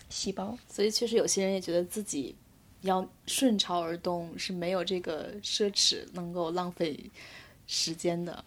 [0.09, 0.57] 细胞。
[0.69, 2.33] 所以确实有些人也觉得自己
[2.81, 6.97] 要顺潮而动，是没有这个奢侈能够浪费
[7.67, 8.43] 时间的。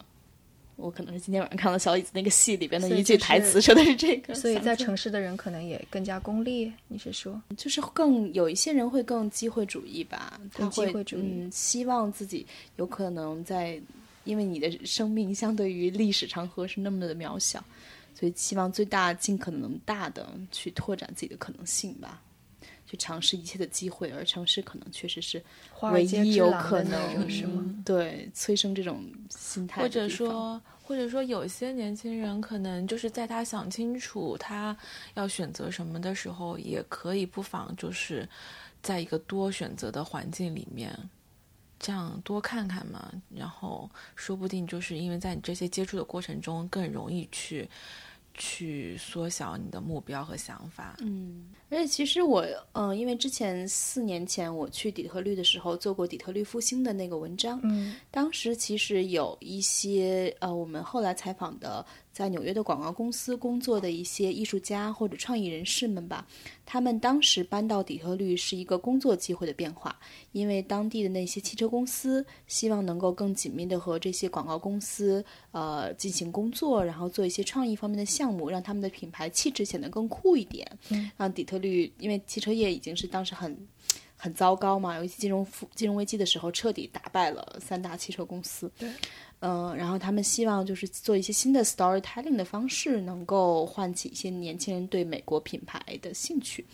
[0.77, 4.35] 我可能是今天晚上看了小椅子那个戏里边的一句台词，说的是这个。
[4.35, 7.41] 所以在城市的人可能也更加功利，你是说？
[7.55, 13.79] 就是更有一些人会更机会主义吧，他会嗯，希望自己有可能在，
[14.25, 17.63] 因为你的生命相对于历史长河是那么的渺小，
[18.19, 22.21] 所以希望最大尽可能大的去拓展自己的可能性吧。
[22.95, 25.43] 去尝试一切的机会，而城市可能确实是
[25.81, 27.63] 唯一有可能是吗？
[27.83, 29.81] 对，催生这种心态。
[29.81, 34.75] 或者说，或者说，有些年轻人可能就是在他想清楚他
[35.15, 38.27] 要选择什么的时候，也可以不妨就是
[38.81, 40.97] 在一个多选择的环境里面，
[41.77, 43.11] 这样多看看嘛。
[43.29, 47.69] 然后说不定就是因为在你这些接触的过程中，更容易去。
[48.37, 50.97] 去缩小你的目标和想法。
[51.01, 61.85] 嗯，而且其实我，嗯，因为之前四年前我去底特律的时候做过底特律复兴的那个文章，嗯，当时其实有一些，呃，我们后来采访的。
[62.15, 66.25] 在纽约的广告公司工作的一些艺术家或者创意人士们吧，
[66.65, 69.93] 他们当时搬到底特律是一个工作机会的变化，
[70.31, 80.65] 因为当地的那些汽车公司希望能够更紧密的和这些广告公司呃进行工作，然后做一些创意方面的项目，让他们的品牌气质显得更酷一点。
[80.91, 83.67] 嗯让底特律因为汽车业已经是当时很
[84.15, 88.71] 很糟糕嘛，尤其金融金融危机的时候，彻底打败了三大汽车公司。
[88.77, 88.89] 对。
[89.47, 96.65] 嗯，然后他们希望就是做一些新的 storytelling 的方式，能够唤起一些年轻人对美国品牌的兴趣。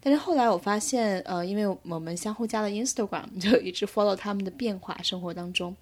[0.00, 5.76] 但是后来我发现，呃，因为我们相互加了 Instagram， 就一直 follow 他们的变化，生活当中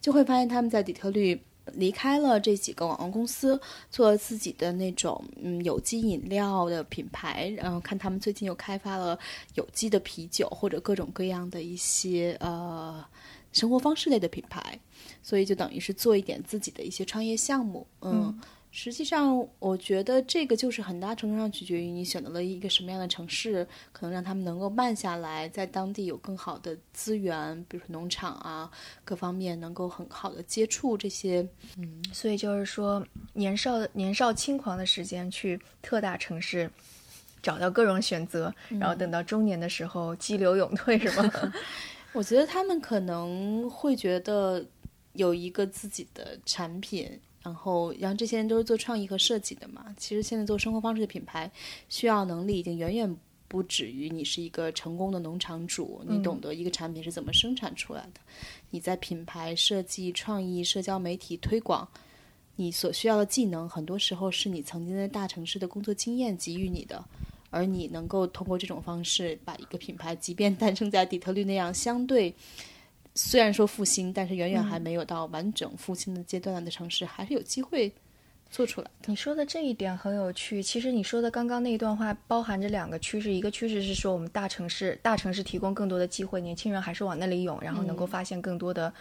[0.00, 1.38] 就会发现他们在底特律
[1.74, 7.52] 离开了这几个网红公司，做自己的那种嗯有机饮料的品牌。
[7.56, 9.18] 然后看他们最近又开发了
[9.56, 13.04] 有机的啤酒，或者各种各样的一些呃
[13.52, 14.78] 生活方式类的品牌。
[15.22, 18.36] 所以就等于是做一点自己的一些创业项目，嗯，
[18.72, 28.70] 实际上我觉得这个就是很大程度上取决于你选择了一个什么样的城市，可能让他们能够慢下来，在当地有更好的资源，比如说农场啊，
[29.04, 36.70] 各方面能够很好的接触这些，嗯，所以就是说年少年少轻狂的时间去特大城市，
[37.42, 41.30] 找到各种选择，然后等到中年的时候激流勇退，是吗？
[42.14, 44.64] 我觉得他们可能会觉得。
[45.14, 47.08] 有一个自己的产品，
[47.42, 49.94] 然后，然后这些人都是做创意和设计的嘛。
[49.98, 51.50] 其实现在做生活方式的品牌，
[51.88, 53.16] 需要能力已经远远
[53.48, 58.20] 不止于你是一个成功的农场主，你懂得一个产品是怎么生产出来的。
[58.70, 61.86] 你在品牌设计、创意、社交媒体推广，
[62.56, 67.04] 你所需要的技能，很多时候是你曾经在大城市的工作经验给予你的，
[67.50, 72.34] 而你能够通过这种方式把一个品牌，即便诞生在底特律那样相对。
[73.14, 77.92] 虽然说复兴，但是远远还没有到完整复兴的阶段的城市，还是有机会
[78.50, 78.90] 做出来。
[79.06, 80.62] 你说的这一点很有趣。
[80.62, 88.92] 其实你说的刚刚那一段话包含着两个趋势，一个趋势是说我们大城市大城市提供更多的机会，年轻人还是往那里涌，然后能够发现更多的，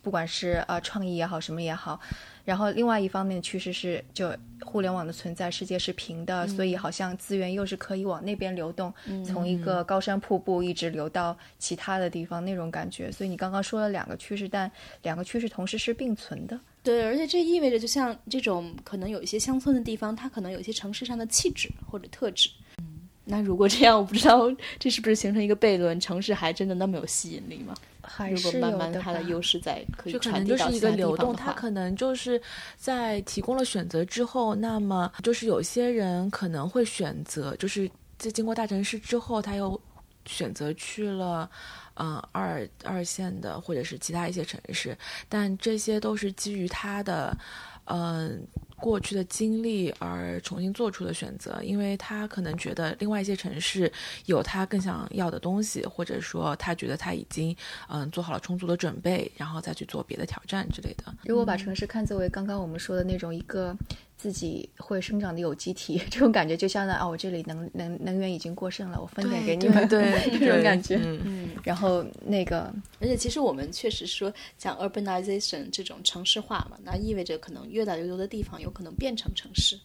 [0.00, 2.00] 不管是呃创意也好，什么也好。
[2.44, 8.92] 然后另外一方面的趋势是，就互联网的存在，世界是平的，所以好像资源又是可以往那边流动，
[9.24, 13.12] 从一个高山瀑布一直流到其他的地方那种感觉。
[13.12, 14.68] 所以你刚刚说了两个趋势，但
[15.02, 16.58] 两个趋势同时是并存的。
[16.82, 22.50] 对，而且这意味着，就像这种可能有一些乡村的地方，它可能有一些城市上的气质或者特质。
[22.78, 24.50] 嗯，那如果这样，我不知道
[24.80, 26.00] 这是不是形成一个悖论？
[26.00, 27.72] 城市还真的那么有吸引力吗？
[28.02, 32.40] 还是慢慢它的优势在可以传递到一个流动，它可能就是
[32.76, 39.80] 在提供了选择之后，那么就是有些人可能会选择，就是在经过大城市之后，他又
[40.26, 41.48] 选择去了
[41.94, 44.96] 嗯二二线的或者是其他一些城市，
[45.28, 47.36] 但这些都是基于他的
[47.84, 48.46] 嗯。
[48.82, 53.90] 过去的经历而重新做出的选择，因为他可能觉得另外一些城市
[54.26, 57.56] 有他更想要的东西，或者说他觉得他已经
[57.88, 61.14] 嗯做好了充足的准备，然后再去做别的挑战之类的。
[61.24, 63.76] 如果把城市看作为刚刚我们说的那种一个。
[64.22, 70.96] 自己会生长的有机体， 这种感觉就像那啊，我这里能能能源已经过剩了，我分点给你们， 对这种感觉。
[71.02, 79.76] 嗯，然后那个，而且其实我们确实说讲 urbanization 这种城市化嘛，那意味着可能越来越多的地方有可能变成城市，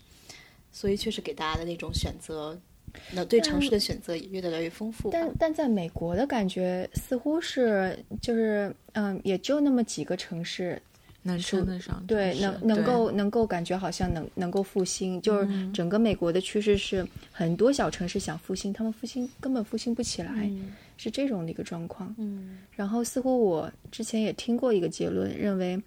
[0.72, 2.56] 所以确实给大家的那种选择。
[3.12, 10.82] 那对城市的选择也越来越丰富，但但在美国的感觉似乎是就是嗯，也就那么几个城市
[11.28, 20.50] 能称得上对，能能够能够感觉好像能能够复兴，就是整个美国的趋势是很多小城市想复兴，他们复兴根本复兴不起来，
[20.98, 22.16] 是这种的一个状况。
[22.18, 25.80] 嗯，然后似乎我之前也听过一个结论，认为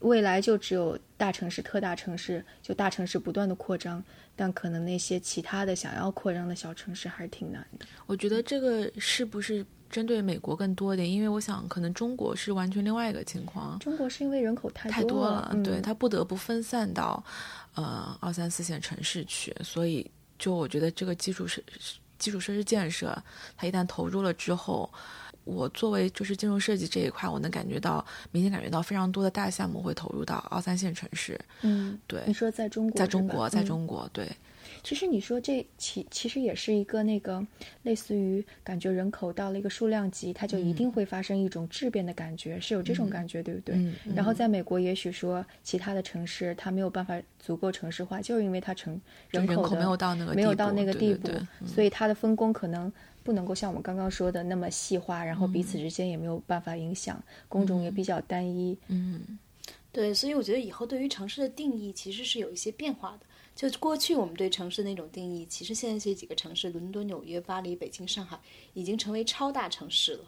[0.00, 4.02] 未来就只有大城市、特大城市，就大城市不断的扩张。
[4.36, 7.86] 但可能那些其他的想要扩张的小城市还是挺难的。
[8.06, 11.08] 我觉得这个是不是针对美国更多一点？
[11.08, 13.78] 因为我想，可能中国是完全另外一个情况。
[13.78, 17.22] 中国是因为人口太太多了，对它不得不分散到
[17.76, 21.62] 呃二三四线城市去，所以就我觉得这个基础设
[22.18, 23.16] 基础设施建设，
[23.56, 24.90] 它一旦投入了之后。
[25.46, 31.38] 我作为就是建筑设计这一块，我能感觉到明显感觉到非常多的大项目会投入到二三线城市。
[31.60, 32.22] 嗯，对。
[32.26, 34.26] 你说在中国，在中国，在中国，对。
[34.84, 37.44] 其实你说这其其实也是一个那个
[37.82, 43.74] 类似于感觉人口到了一个数量级，它就一定会发生一种质变的感觉，是有这种感觉，对不对？
[43.74, 43.96] 嗯。
[44.14, 51.28] 然后在美国，也许说其他的城市它没有办法足够城市化，就是因为它城人口没有到那个没有到那个地步，
[51.66, 52.92] 所以它的分工可能。
[53.24, 57.18] 不能够像我们刚刚说的那么细化，然后彼此之间也没有办法影响，
[57.48, 58.76] 工种也比较单一。
[58.88, 59.38] 嗯，
[59.90, 63.20] 对，所以我觉得以后对于城市的定义其实是有一些变化的。
[63.54, 68.38] 就过去我们对城市那种定义，其实现在这几个城市——伦敦、纽约、巴黎、北京、上海，
[68.72, 70.24] 已经成为超大城市了。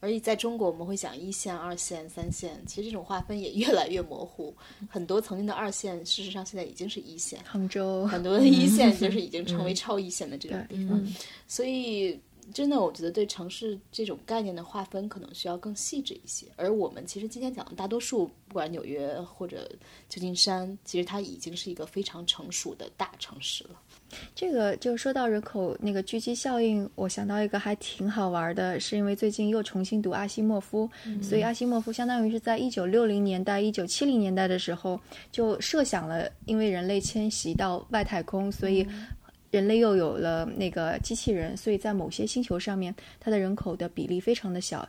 [0.00, 4.54] 而在中国，我们会讲一线、二线、三线，其实这种划分也越来越模糊。
[4.90, 7.38] 很多曾经的二线，事实上现在已经是一线。
[7.44, 11.06] 杭州很多的一线就是已经成为超一线的这种地方，
[11.46, 12.18] 所以。
[12.52, 16.46] 真的，我觉得对城市这种概念的划分可能需要更细致一些。
[16.56, 19.70] 而我们其实今天讲的大多数，不管纽约或者
[20.08, 23.70] 旧金山，其实它已经是一个非常成熟的大城市了。
[24.34, 30.88] 这个就说到人口那个聚集效应，我想到一个还挺好玩的，是因为最近又重新读阿西莫夫，
[31.22, 38.86] 所以阿西莫夫相当于是在一九六零年代、一九七零年代的时候就设想了，因为人类迁徙到外太空，所以。
[39.52, 44.88] 人类又有了那个机器人，所以在某些星球上面，它的人口的比例非常的小，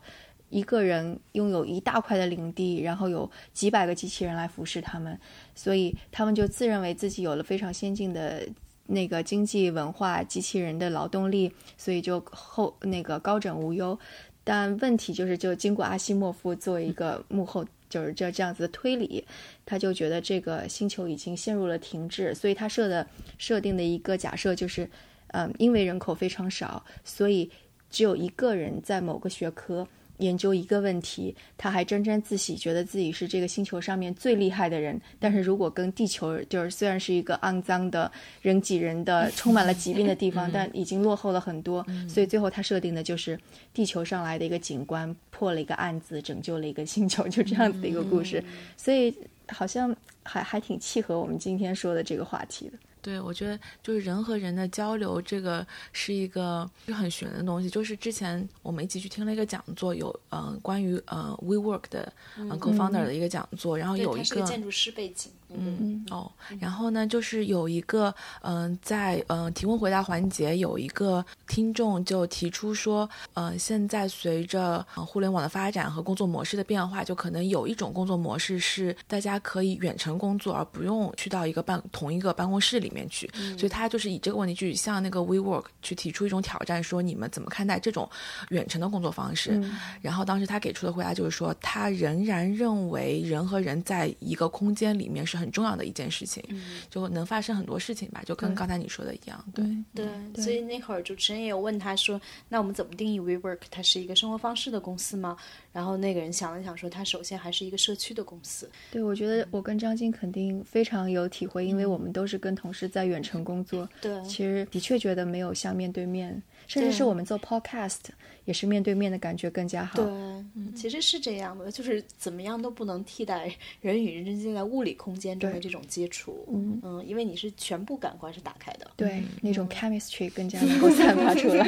[0.49, 5.19] 一个人拥有一大块的领地，然后有几百个机器人来服侍他们，
[5.53, 8.47] 所以他们就自认为自己有了非常先进的
[8.87, 13.99] 那个经济文化、机器人的劳动力，所以就后那个高枕无忧。
[14.45, 17.65] 但问题就是，就经过阿西莫夫作为一个幕后。
[17.93, 19.23] 就是这这样子的推理，
[19.67, 23.05] 他就觉得这个星球已经陷入了停滞，所以他设的
[23.37, 24.89] 设定的一个假设就是，
[25.27, 27.47] 嗯，因为人口非常少，所以
[27.91, 29.87] 只有一个人在某个学科。
[30.23, 34.99] 研究一个问题，他还沾沾自喜，觉得自己是这个星球上面最厉害的人。
[35.19, 41.85] 但是如果跟地球，就是虽然是一个肮脏的人挤人的、充满了疾病的地方， 但已经落后了很多。
[42.07, 43.37] 所以最后他设定的就是
[43.73, 48.43] 地球上来的一个警官破了一个案子，拯救了一个星球，就这样子的一个故事。
[48.77, 49.13] 所以
[49.49, 52.73] 好像还还挺契合我们今天说的这个话题的。
[53.03, 57.69] 对，我觉得就是人和人的交流，这个是一个就很玄的东西。
[57.69, 65.31] 就是之前我们一起去听了一个讲座，有嗯关于呃 WeWork 的嗯 Co-founder 的一个讲座，然后有一个建筑师背景。
[65.55, 83.29] 嗯哦，然后呢，就是有一个嗯，在嗯提问回答环节，有一个听众就提出说，呃，现在随着互联网的发展和工作模式的变化，就可能有一种工作模式是大家可以远程工作，而不用去到一个办同一个办公室里面去。
[83.57, 88.09] 所以他就是以这个问题去向那个 WeWork 去提出一种挑战，说你们怎么看待这种
[88.49, 89.61] 远程的工作方式？
[90.01, 95.42] 然后当时他给出的回答就是说，他仍然认为人和人在一个空间里面是很。
[95.43, 96.41] 很重要的一件事情，
[96.89, 100.43] 就能发生很多事情吧，就跟刚才你说的一样，对对。
[100.43, 103.59] 所以那会儿主持人也有问他说：“那我们怎么定义 WeWork？
[103.69, 105.35] 它是一个生活方式的公司吗？”
[105.73, 113.89] 然后那个人想了想说：“他首先还是一个社区的公司。”对，我觉得我跟张晶肯定非常有体会，因为我们都是跟同事在远程工作。
[113.99, 117.99] 对，其实的确觉得没有像面对面，甚至是我们做 Podcast。
[118.45, 120.03] 也是面对面的感觉更加好。
[120.03, 126.45] 对，其实是这样的，就是怎么样都不能替代人与人之间在物理空间中的这种接触。
[126.51, 128.91] 嗯嗯，因为你是全部感官是打开的。
[128.97, 131.65] 对，那种 chemistry 更加能够散发出来。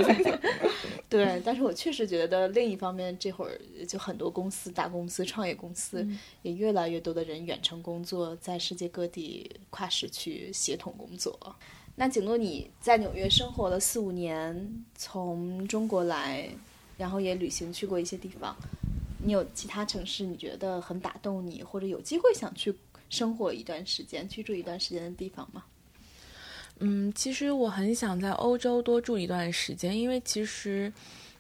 [1.07, 6.05] 对，但是我确实觉得另一方面，这会儿就就很多公司、大公司、创业公司，
[6.41, 11.55] 也越来越多的人远程工作，在世界各地跨时区协同工作。
[11.95, 16.49] 那景诺，你在纽约生活了四五年，从中国来，
[16.97, 18.53] 然后也旅行去过一些地方，
[19.23, 22.75] 你有其他城市你觉得很打动你，或者有机会想去
[23.09, 25.63] 生活一段时间、居住一段时间的地方吗？
[26.79, 30.91] 嗯，其实我很想在欧洲多住一段时间，因为其实，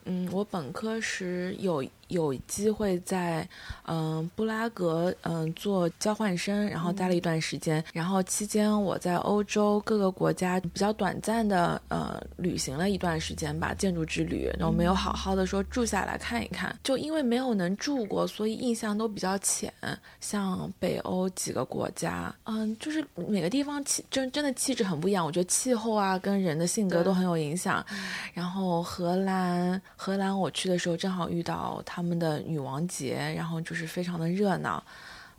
[0.05, 1.83] 嗯，我本科时有。
[2.09, 3.47] 有机会在
[3.87, 19.73] 嗯布拉格嗯做交换生，然后待了一段时间，然后期间我在欧洲各个国家比较短暂的呃旅行了一段时间吧，建筑之旅，然后没有好好的说住下来看一看，就因为没有能住过，所以印象都比较浅。
[20.21, 27.85] 像北欧几个国家，嗯，就是每个地方气真真的气质很不一样，我觉得气候啊跟人的性格都很有影响。
[28.33, 31.81] 然后荷兰，荷兰我去的时候正好遇到。
[31.85, 34.83] 他他们的女王节，然后就是非常的热闹。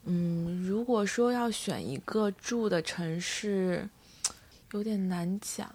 [0.04, 3.86] 嗯，如果说要选一个住的城市，
[4.72, 5.70] 有点难讲。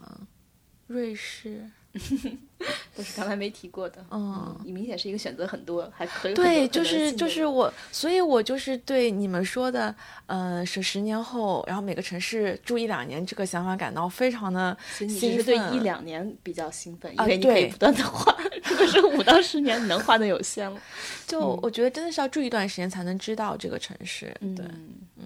[0.87, 1.69] 瑞士。
[2.95, 9.93] 都是刚才没提过的，嗯，你明显是一个选择很多，还可以对，就是就是我，所以我就是对你们说的，
[10.27, 15.17] 呃，是十年后，然后每个城市住一两年这个想法感到非常的兴奋。
[15.17, 18.35] 你是对一两年比较兴奋，因为你可以不断的换。
[18.63, 20.79] 如果是五到十年，你能换的有限了。
[21.27, 24.33] 就我觉得真的是要住一段时间才能知道这个城市。
[24.55, 24.65] 对，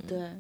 [0.08, 0.32] 对。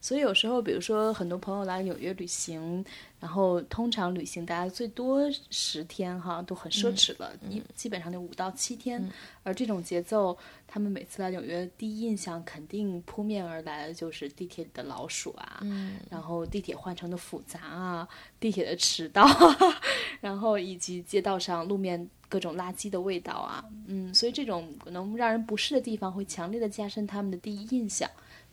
[0.00, 2.84] 所以有时候，比如说很多朋友来纽约旅行，
[3.18, 9.02] 然后通常旅行大家最多十天哈，都很奢侈了，一基本上就五到七天。
[9.42, 10.36] 而这种节奏，
[10.66, 15.60] 他们每次来纽约，第一印象肯定扑面而来的就是地铁里的老鼠啊，
[16.08, 19.26] 然后地铁换乘的复杂啊，地铁的迟到，
[20.20, 28.08] 然后以及街道上路面各种垃圾的味道啊，嗯，所以这种可能让人不适的地方，会强烈的加深他们的第一印象。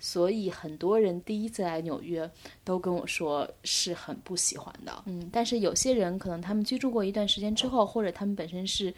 [0.05, 2.29] 所以很多人第一次来纽约
[2.63, 8.93] 都跟我说是很不喜欢的，嗯，但是有些人可能他们居住过一段时间之后，或者他们本身是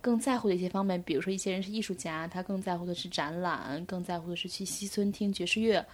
[0.00, 5.84] 更在乎的一些方面，比如说一些人是艺术家，他更在乎的是展览，更在乎的是去西村听爵士乐，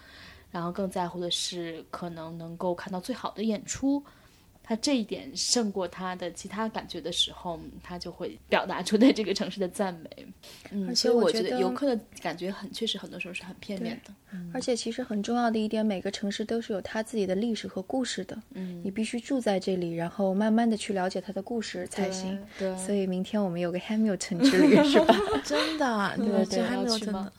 [0.50, 4.04] 然后更在乎的是可能能够看到最好的演出。
[4.62, 10.26] 他这一点胜过他的其他感觉的时候，他就会表达出 对这个城市的赞美。
[10.70, 14.14] 嗯，所以我觉得游客的感觉很确实，很多时候是很片面的。
[14.52, 18.36] 而且其实很重要的一点，每个城市都是有它自己的历史和故事的。
[18.54, 22.38] 嗯，你必须住在这里，然后慢慢的去了解它的故事才行。
[22.58, 25.14] 对，所以明天我们有个 Hamilton 之旅，是吧？
[25.44, 27.32] 真的，对对，还没有真的。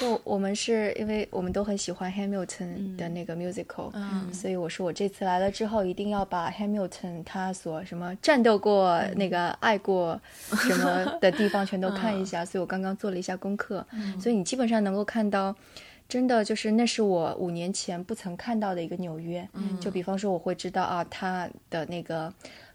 [0.00, 3.92] 就我们是因为我们都很喜欢 Hamilton 的那个 musical，
[4.32, 10.18] 所以我说我这次来了之后一定要把 Hamilton 他所什么战斗过、那个爱过
[10.48, 12.42] 什么的地方全都看一 下。
[12.42, 13.86] 所以我刚刚做了一下功课，
[14.18, 15.54] 所以你基本上能够看到，
[16.12, 19.48] 真的就是那是我五年前不曾看到的一个纽约。
[19.80, 22.30] 就比方说我会知道啊，他的那个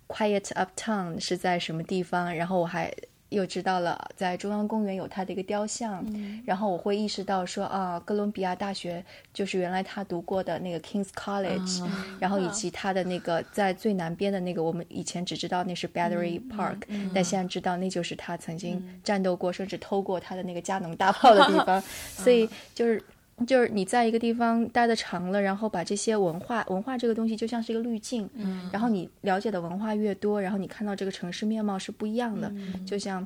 [0.07, 2.91] Quiet Uptown 是在什么地方，然后我还。
[3.29, 6.01] 又知道了，在中央公园有他的一个雕像，
[6.45, 11.85] 然后我会意识到说啊，哥伦比亚大学就是原来他读过的那个 Kings College，
[12.21, 16.83] 然后以及他的那个在最南边的那个，我们以前只知道那是 Battery Park，
[17.13, 21.81] 但现在知道那就是他曾经战斗过，甚至偷过他的那个加农大炮的地方，
[22.15, 23.03] 所以就是。
[23.45, 32.51] 就是你在一个地方待的长了，然后把这些文化文化这个东西就像是一个滤镜，嗯，然后你了解的文化越多，然后你看到这个城市面貌是不一样的。
[32.83, 33.25] 就像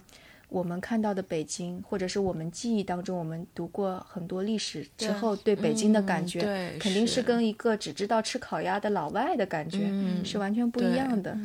[0.50, 9.90] 我们看到的北京，或者是我们记忆当中我们读过很多历史之后对北京的感觉，对，肯定是跟一个只知道吃烤鸭的老外的感觉
[10.26, 11.38] 是完全不一样的。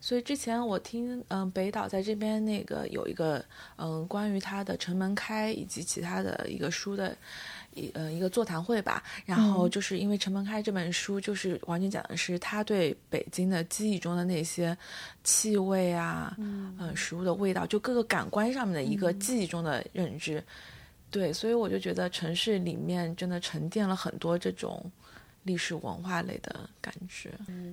[0.00, 3.44] 所以之前我听嗯北岛在这边那个有一个
[3.76, 7.12] 嗯关于他的城门开以及其他的一个书的。
[7.74, 14.76] 一呃一个座谈会吧，然后就是因为陈门开这本书，就是完全讲的是他对北京的记忆中的那些
[15.22, 20.42] 气味啊，嗯，食物的味道，就各个感官上面的一个记忆中的认知。
[21.10, 24.90] 对，所以我就觉得城市里面真的沉淀了很多这种
[25.42, 27.30] 历史文化类的感觉。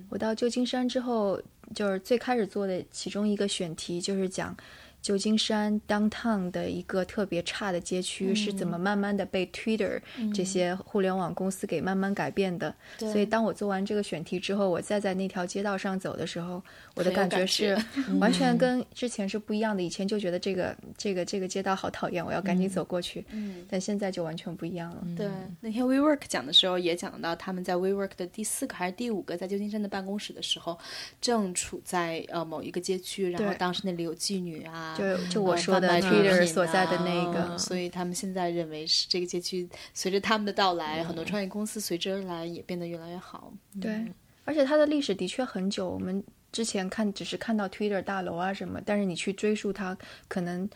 [0.08, 1.40] 我到旧金山之后，
[1.74, 4.56] 就是最开始做的其中一个选题就是讲。
[5.02, 10.00] 旧金山 downtown 的一个特别差的街区是怎么慢慢的被 Twitter
[10.32, 12.72] 这些互联网公司给慢慢改变的？
[13.10, 16.62] 所以当我做完这个选题之后，我再在那条街道上走的时候，
[16.94, 17.78] 我的感觉是
[18.20, 19.82] 完全跟之前是不一样的。
[19.82, 23.24] 以前就觉得这个这个这个街道好讨厌，我要赶紧走过去。
[23.30, 25.04] 嗯，但现在就完全不一样了。
[25.16, 25.30] 对，
[25.60, 30.76] 那天 WeWork 讲的时候也讲到，他们在 WeWork 的第四个还是第五个在旧金山的办公室的时候，
[31.20, 34.72] 正处在呃某一个街区，然后当时那里有妓女啊。
[34.72, 43.52] 啊，就就我说的 Twitter 所在的那个，所以他们现在认为是这个街区随着他们的到来，很多创业公司随之而来，也变得越来越好。
[43.78, 44.02] 对，
[44.46, 49.96] 而且它的历史的确很久，我们之前看只是看到 Twitter 大楼啊什么，但是你去追溯它，
[50.28, 50.68] 可能。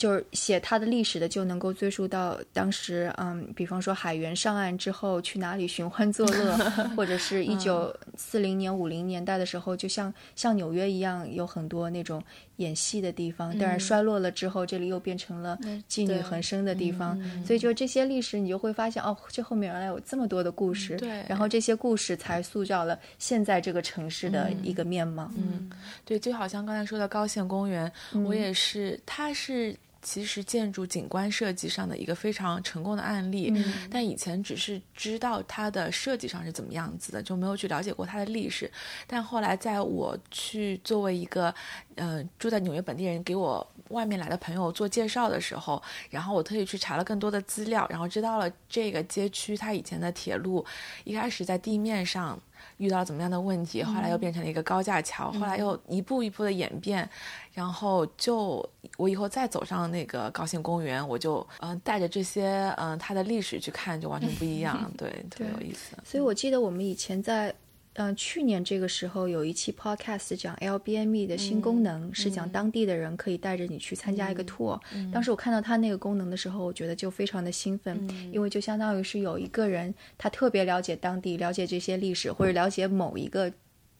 [0.00, 6.56] 就是写它的历史的，就能够追溯到当时，嗯，比方说海员上岸之后去哪里寻欢作乐，
[6.96, 12.22] 或者是一九四零年、五零年代的时候，就像像纽约一样，有很多那种
[12.56, 13.54] 演戏的地方。
[13.58, 17.20] 但是衰落了之后，这里又变成了妓女横生的地方。
[17.44, 20.96] 所以就这些历史，你就会发现，哦，这后面原来有这么多的故事。
[20.96, 25.30] 对，然后这些故事才塑造了现在这个城市的一个面貌。
[25.36, 25.70] 嗯，
[26.06, 27.92] 对，就好像刚才说的高县公园，
[28.24, 29.76] 我也是，它是。
[30.02, 33.52] 其实建筑景观设计上的一个非常成功的案例，
[33.90, 38.70] 但以前只是知道它的设计上是怎么样子的，就没有去了解过它的历史。
[39.06, 41.54] 但后来在我去作为一个，
[41.96, 50.64] 呃，住在纽约本地人给我外面来的朋友做介绍的时候，然后我特意去查了更多的资料，然后知道了这个街区它以前的铁路
[51.04, 52.40] 一开始在地面上。
[52.80, 57.08] 遇到怎么样的问题，后来又变成了一个高架桥，后来又一步一步的演变，
[57.52, 58.66] 然后就
[58.96, 65.94] 我以后再走上那个高兴公园，我就嗯带着这些嗯它的历史去看，就完全不一样， 对，特别有意思。
[66.04, 67.54] 所以我记得我们以前在。
[67.94, 74.80] 嗯，去年这个时候有一期 podcast 讲 l b m e 的新功能，是讲当地的人可以带着你去参加一个 tour。
[75.12, 83.52] 当时我看到他那个功能的时候，我觉得就非常的兴奋，因为就相当于是有一个人他特别了解当地，了解这些历史或者了解某一个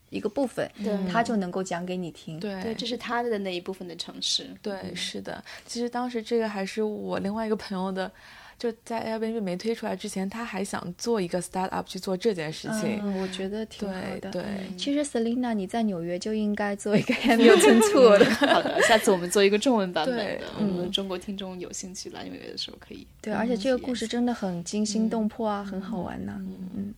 [0.08, 0.70] 一个部分，
[1.10, 2.38] 他就能够讲给你听。
[2.38, 4.46] 对，这是他的那一部分的城市。
[4.62, 5.42] 对，是的。
[5.66, 8.10] 其实当时这个还是我另外一个朋友的。
[8.60, 13.00] 就在 Airbnb 没推出来之前，他还想做一个 startup 去做这件事情。
[13.02, 14.30] 嗯，我觉得挺好的。
[14.30, 14.44] 对，
[14.76, 18.26] 其实 Selina，你在纽约就应该做一个 Hamilton Tour 的。
[18.46, 23.06] 好的，下次我们做一个中文版本的，我们中国听众有兴趣来纽约的时候可以。
[23.22, 26.34] 对，而且这个故事真的很惊心动魄啊，很好玩呐。
[26.36, 26.92] 嗯，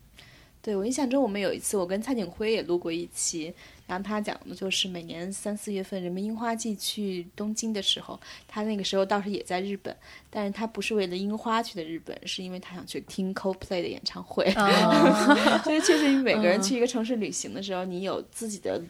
[0.62, 3.52] 对我印象中，我们有一次我跟蔡景辉也录过一期。
[3.84, 9.94] 然后他讲的就是每年三四月份人们樱花季去东京的时候，他那个时候倒是也在日本，
[10.30, 14.50] 但是他不是为了樱花去的日本，是因为他想去听 Coldplay 的演唱会。
[15.62, 18.80] 所以确实，每个人去一个城市旅行的时候，你有自己的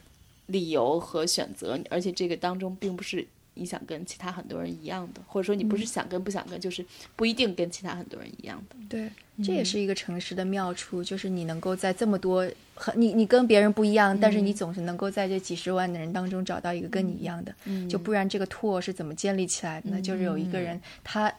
[0.47, 3.27] 理由和选择，而且这个当中并不是。
[3.55, 6.85] 你想跟其他很多人一样的，或者说你不是想跟不想跟，就是
[7.17, 8.77] 不一定跟其他很多人一样的。
[8.89, 9.11] 对，
[9.45, 17.55] 这也是一个城市的妙处，就是你能够在这么多很你你跟别人不一样，但是你总是能够在这几十万的人当中找到一个跟你一样的。
[17.65, 19.91] 嗯，就不然这个 tour 是怎么建立起来的？
[19.91, 20.01] 呢？
[20.01, 21.33] 就是有一个人他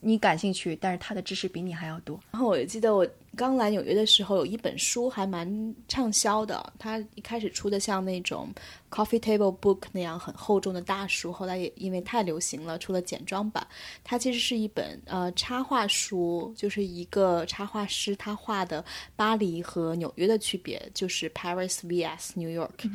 [0.00, 2.18] 你感兴趣，但是他的知识比你还要多。
[2.32, 3.06] 然后我记得我。
[3.36, 6.72] 刚来纽约的时候，有一本书还蛮畅销的。
[6.78, 8.48] 它一开始出的像那种
[8.90, 13.64] coffee table book 那样很厚重的大书，后来也因为太流行了，出了简装版。
[14.02, 22.90] 它其实是一本呃插画书，就是一个插画师他画的巴黎和纽约的区别，就是 Paris vs New York。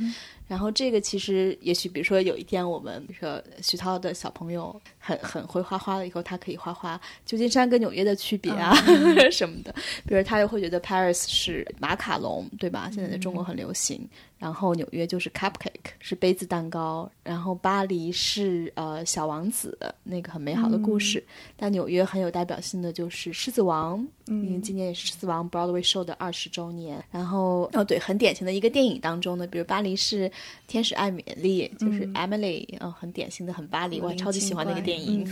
[0.48, 8.76] 然后这个其实也许，比如说有一天我们，比如说徐涛的小朋友很很会画画了以后，他可以画画旧金山跟纽约的区别啊
[9.32, 9.74] 什么的，
[10.06, 10.25] 比如。
[10.26, 12.90] 他又会觉得 Paris 是马卡龙，对吧？
[12.92, 14.08] 现在在中国很流行。
[14.38, 17.10] 然后纽约就是 cupcake，是杯子蛋糕。
[17.24, 21.24] 然后巴黎是呃小王子，那个很美好的故事。
[21.56, 27.04] 但纽约很有代表性的就是狮子王，因为今年也是狮子王 Broadway show 的二十周年。
[27.10, 30.30] 然后哦对，很典型的一个电影当中呢，比如巴黎是
[30.68, 35.26] 天使艾米丽，就是 Emily，嗯，很典型的很巴黎，我超级喜欢那个电影。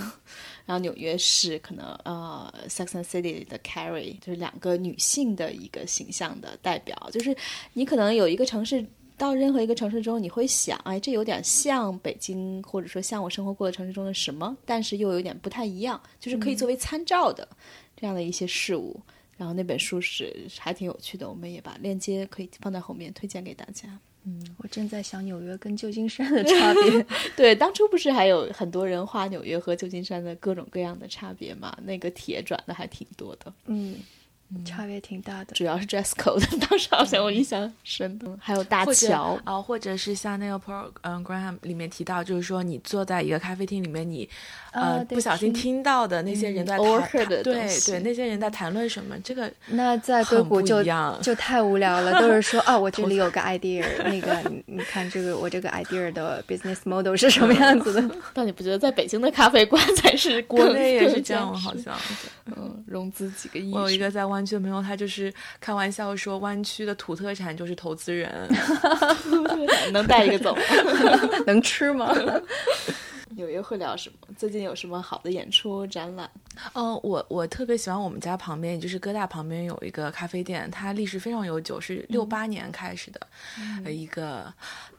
[0.66, 7.10] 然后纽约是可能呃 Sex and City 的 Carrie，就是两个女性的一个形象的代表。
[7.12, 7.36] 就是
[7.74, 8.86] 你可能有一个城市。
[9.16, 17.48] 到任何一个城市中，你会想，哎，这有点像北京，或者说像我生活过的城市中的什么，但是又有点不太一样，就是可以作为参照的
[17.96, 19.00] 这样的一些事物。
[19.38, 23.88] 然后那本书是还挺有趣的，我们也把链接可以放在后面推荐给大家。
[24.26, 27.06] 嗯，我正在想纽约跟旧金山的差别。
[27.36, 31.78] 对，当初不是还有很多人画纽约和旧金山的各种各样的差别嘛？
[31.84, 33.54] 那个帖转的还挺多的。
[33.66, 33.98] 嗯。
[34.66, 38.18] 差别挺大的，主要是 dress code， 当时好像我印象深。
[38.18, 39.38] 的，还有大桥。
[39.44, 44.28] 啊，或者是像那个 program 里面提到，就是说你坐在一个咖啡厅里面，你
[44.72, 45.84] 呃不小心听。
[45.84, 47.10] 到的那些人在谈，
[47.44, 50.82] 对对，那些人在谈论什么，这个那在硅谷就
[51.22, 58.16] 就太无聊了， 都是说啊，我这里有个 idea， 那个你看这个我这个 idea 的 business model 是什么样子的？
[58.34, 61.54] 但你不觉得在北京的咖啡馆才是国内也是这样？
[61.54, 61.94] 好像
[62.56, 64.43] 嗯，融资几个亿，我有一个在湾。
[64.46, 68.50] 区的朋友，他就是开玩笑说，湾区的土特产就是投资人，
[69.92, 70.58] 能带一个走，
[71.46, 72.14] 能吃吗？
[73.36, 74.16] 纽约会聊什么？
[74.38, 76.30] 最近有什么好的演出展览？
[76.74, 83.20] 嗯，我我特别喜欢我们家旁边，也就是哥大旁边有一个咖啡店，它历史非常悠久，是六八年开始的，
[83.84, 84.54] 呃，一个，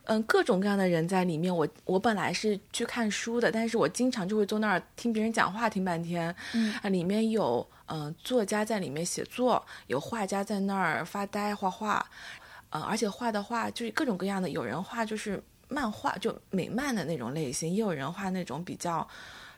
[0.05, 1.55] 嗯，各种各样的人在里面。
[1.55, 6.35] 我我本来是去看书的，但是我经常就会坐那儿听别人讲话，听半天。
[6.55, 12.05] 嗯，啊，里面有嗯作家在里面写作，有画家在那儿发呆画画，
[12.71, 15.41] 嗯，而且画的画就是各种各样的，有人画就是
[15.75, 19.07] 漫画，就美漫的那种类型，也有人画那种比较。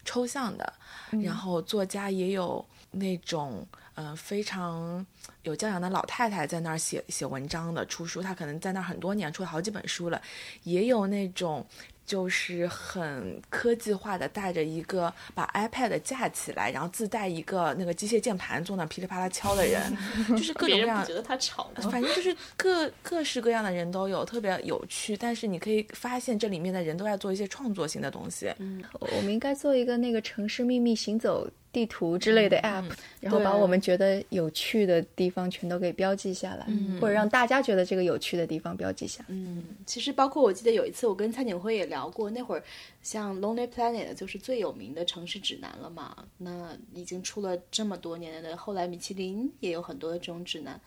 [0.08, 0.72] 抽象的，
[1.20, 5.04] 然后作家也有那种嗯非常
[5.42, 10.22] 有教养的老太太在那儿写写文章的出书，她可能在那儿很多年，出了好几本书了，
[10.62, 11.66] 也有那种。
[12.06, 19.82] 就是很科技化的，带着一个把 iPad 架起来，然后自带一个那个机械键盘，坐那噼里啪啦敲的人，
[20.30, 21.04] 就是各种各样。
[21.04, 21.90] 觉得他吵吗？
[21.90, 25.16] 反正就是各各式各样的人都有，特别有趣。
[25.16, 28.52] 但是你可以发现，这里面的人都在做一些创作性的东西。
[28.58, 31.50] 嗯，我们应该做一个那个城市秘密行走。
[31.76, 36.66] 地图之类的 app，然后把我们觉得有趣的地方全都给标记下来，
[36.98, 39.22] 或者让大家觉得这个有趣的地方标记下。
[39.28, 42.64] 嗯，其实包括我记得有一次我跟蔡景辉也聊过，那会儿
[43.02, 50.80] 像 Lonely Planet 就是最有名的城市指南了嘛，那已经出了这么多年的，后来米其林也有很多的这种指南，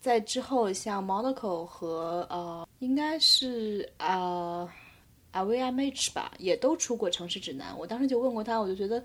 [0.00, 4.66] 在之后像 Monaco 和呃，应该是呃
[5.34, 7.78] LVMH 吧，也都出过城市指南。
[7.78, 9.04] 我当时就问过他，我就觉得。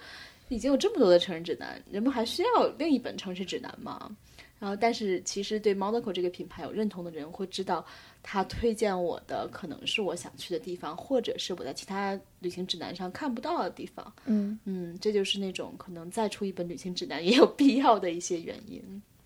[0.49, 4.15] 已经有这么多的城市指南，人们还需要另一本城市指南吗？
[4.57, 7.85] 然后，但是其实对 Monaco 这个品牌有认同的人会知道，
[8.23, 14.13] 他推荐我的可能是我想去的地方，或者是我在其他旅行指南上看不到的地方。
[14.25, 18.81] 嗯嗯，这就是那种可能再出一本旅行指南也有必要的一些原因。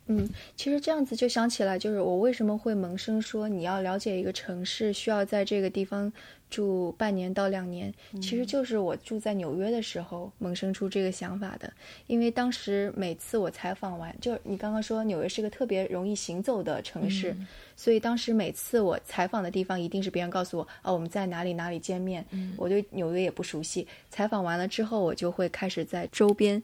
[0.08, 6.12] 嗯，其实这样子就想起来，就是我为什么会萌生说你要了解一个城市，需要在这个地方。
[6.50, 11.72] 住半年到两年，其实就是我住在纽约的时候萌生出这个想法的。
[12.08, 17.36] 因为当时每次我采访完，就你刚刚说纽约是个特别容易行走的城市。
[17.80, 22.26] 所以当时每次我采访的地方，一定是别人告诉我，哦，我们在哪里哪里见面。
[22.58, 23.88] 我对纽约也不熟悉。
[24.10, 26.62] 采访完了之后，我就会开始在周边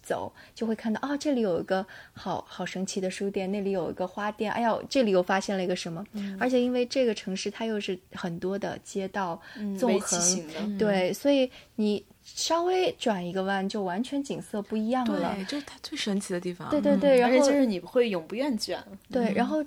[0.00, 6.02] 走，就会看到，哦，这里有一个好好神奇的书店，那里有一个花店，哎呀，这里又发现了一个什么。
[6.40, 9.38] 而且因为这个城市它又是很多的街道
[9.78, 15.34] 纵横，对，所以你稍微转一个弯，就完全景色不一样了。
[15.34, 16.70] 对，这是它最神奇的地方。
[16.70, 18.78] 对对对，然后就是你会永不厌倦。
[19.12, 19.62] 对，然后。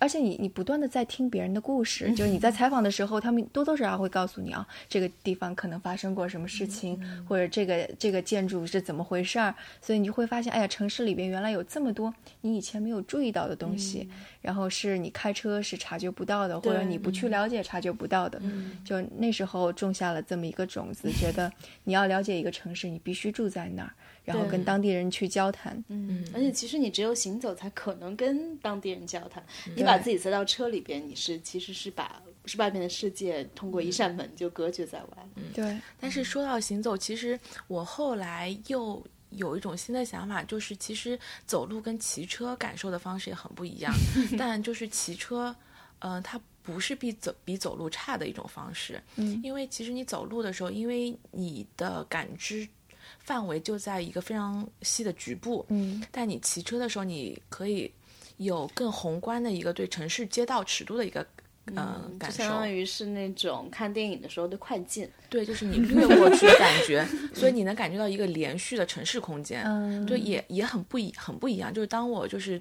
[0.00, 6.98] 而且你你不断的在听别人的故事，就是你在采访的时候，他们多多少少会告诉你啊，这个地方可能发生过什么事情，
[7.28, 14.08] 或者这个这个建筑是怎么回事儿，所以你就会发现，哎呀，城市里边原来有这么多你以前没有注意到的东西，
[14.40, 18.40] 然后是你开车是察觉不到的，或者你不去了解察觉不到的，
[18.82, 21.52] 就那时候种下了这么一个种子，觉得
[21.84, 23.92] 你要了解一个城市，你必须住在那儿。
[24.24, 29.44] 然后跟当地人去交谈，嗯，而且其实你只有行走才可能跟当地人交谈。
[29.74, 35.44] 你把自己塞到车里边，你是其实是把是外面的世界通过一扇门就隔绝在外嗯。
[35.54, 35.76] 对。
[35.98, 43.92] 但是说到行走，其实我后来又有一种新的想法，就是其实走路跟骑车感受的方式也很不一样。
[44.38, 45.54] 但就是骑车，
[46.00, 49.02] 嗯，它不是比走比走路差的一种方式。
[49.16, 52.68] 嗯，因为其实你走路的时候，因为你的感知。
[53.18, 57.90] 范围就在一个非常细的局部，嗯，但你骑车的时候，你可以
[58.36, 61.26] 有更宏观的一个对城市街道尺度的一个
[61.66, 72.60] 嗯感受，相当于是那种看电影的时候的快进，对，就是你掠过去的感觉， 所以你能感觉到一个连续的城市空间，嗯，对，也也很不一很不一样，就是当我就是。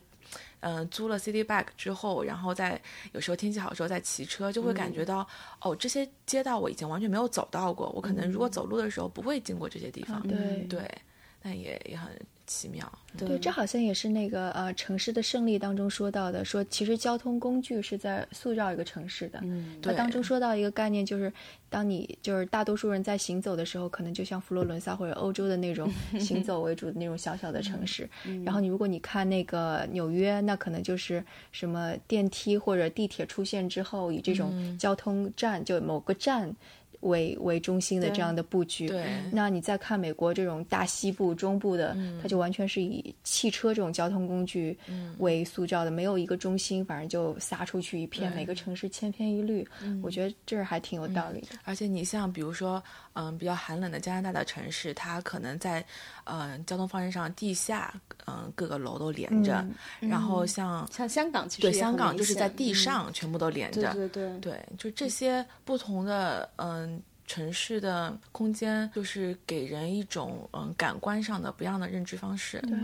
[0.62, 2.82] 嗯，租了 City Bike 之后，然后在
[3.14, 5.28] 有时候天气好的时候再骑车，就会感觉到
[5.62, 7.90] 哦，这些街道我以前完全没有走到过。
[7.92, 11.02] 我可能如果走路的时候不会经过这些地方，对对，
[11.42, 12.10] 但也也很。
[12.50, 19.40] 奇妙，对，这好像也是那个呃城市的胜利当中说到的，说其实交通工具是在塑造一个城市的。
[19.44, 21.32] 嗯，他当中说到一个概念，就是
[21.70, 25.88] 当你就是大多数人在行走的时候，可能就像佛罗伦萨或者欧洲的那种
[26.20, 28.10] 行走为主的那种小小的城市。
[28.44, 36.56] 然后你如果你看那个纽约，那可能就是什么电梯或者地铁出现之后，以这种交通站就某个站。
[37.02, 44.78] 为为中心的这样的布局，对，那你再看美国这种大西部、中部的，它就完全是以汽车这种交通工具
[45.20, 49.66] 为塑造的，没有一个中心，反正就撒出去一片，每个城市千篇一律。
[50.02, 51.48] 我觉得这是还挺有道理的。
[51.64, 52.84] 而且你像比如说，
[53.14, 55.84] 嗯，比较寒冷的加拿大的城市，它可能在
[56.26, 57.94] 嗯交通方式上，地下
[58.28, 59.66] 嗯各个楼都连着，
[60.02, 66.89] 然后像像香港，其实对香港就是在地上全部都连着，对对对，对，就这些不同的嗯。
[67.30, 72.60] 城市的空间就是给人一种嗯感官上的不一样的认知方式。
[72.62, 72.76] 对，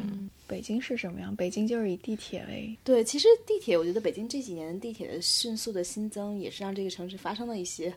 [0.45, 1.35] 北京是什么样？
[1.35, 7.91] 北京就是以地铁为对，其实地铁，我觉得北京这几年地铁的迅速的新增，也是让这个城市发生了一些。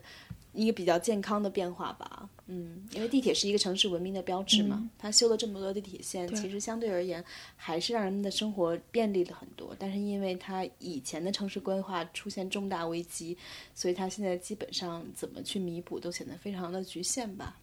[0.53, 7.23] 一个比较健康的变化吧，嗯，因为地铁是一个城市文明的标志嘛，它修了这么多地铁线，其实相对而言
[7.55, 9.75] 还是让人们的生活便利了很多。
[9.77, 13.37] 但是因为它以前的城市规划出现重大危机，
[13.75, 17.58] 所以它现在基本上怎么去弥补都显得非常的局限吧。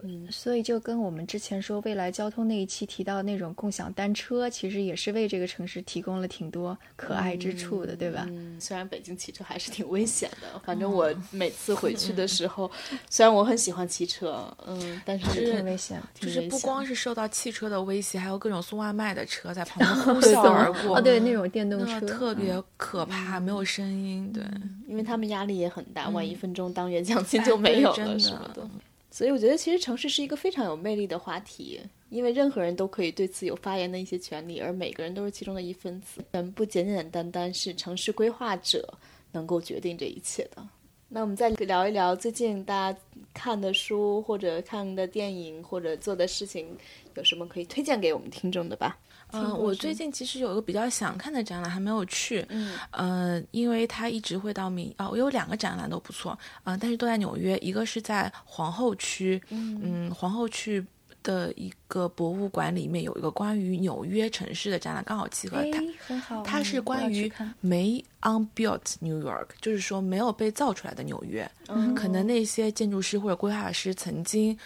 [0.00, 8.24] 嗯，所以就跟我们之前说未来交通那一期提到那种共享单车，其实也是为这个城市提供了挺多可爱之处的，对吧？
[8.28, 12.70] 嗯，虽然北京骑车还是挺危险的，反正我每次回去的时候，
[13.10, 24.44] 虽然我很喜欢骑车，嗯，但是挺危险，就是不光是受到汽车的威胁，还有各种送外卖的车在旁边 呼啸而过，哦，对，那种电动车特别可怕，没有声音，对，
[24.86, 28.68] 因为他们压力也很大，万一分钟当月奖金就没有了什么的。
[29.18, 38.96] 所以我觉得，其实城市是一个非常有魅力的话题，因为任何人都可以对此有发言的一些权利，而每个人都是其中的一分子，不简简单单是城市规划者
[39.32, 40.64] 能够决定这一切的。
[41.08, 42.98] 那我们再聊一聊最近大家
[43.34, 46.68] 看的书，或者看的电影，或者做的事情，
[47.16, 48.96] 有什么可以推荐给我们听众的吧？
[49.32, 52.44] 嗯，我最近其实有一个比较想看的展览，还没有去。
[52.48, 60.84] 嗯，呃，因为它一直会到明啊，我有两个展览都不错，嗯，但是都在纽约，一个是在皇后区，嗯，皇后区。
[61.22, 65.82] 的一个博物馆里面有一个关于纽约城市的展览，刚好契合它。
[66.06, 71.50] 很好，它是关于没 unbuilt New York，就是说没有被造出来的纽约。
[71.68, 74.58] 嗯，可能那些建筑师或者规划师曾经，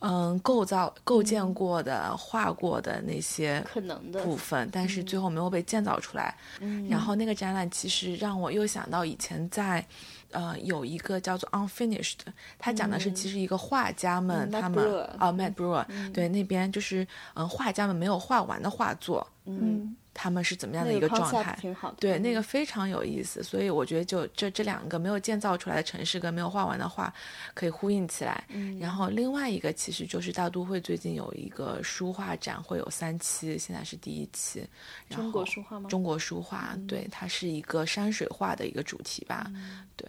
[0.00, 6.36] 嗯，构造、构建过的、画过的那些可能的部分，但是最后没有被建造出来。
[6.60, 9.84] 嗯，然后那个展览其实让我又想到以前在。
[10.30, 12.18] 呃，有一个叫做 Unfinished，
[12.58, 19.26] 他讲的是其实一个画家们他们啊，Matt Brewer，对那边就是嗯，画家们没有画完的画作，
[19.60, 19.96] 嗯。
[20.12, 21.94] 他们是怎么样的一个状态挺好？
[22.00, 27.14] 对，那个非常有意思，所以我觉得就这这两个没有建造出来的城市跟没有画完的画
[27.54, 28.44] 可以呼应起来。
[28.80, 34.66] 然后另外一个其实就是大都会最近有一个书画展，会有三期，现在是第一期。
[35.08, 35.88] 中国书画吗？
[35.88, 39.50] 中国书画，对，它是一个山水画的一个主题吧？
[39.96, 40.08] 对。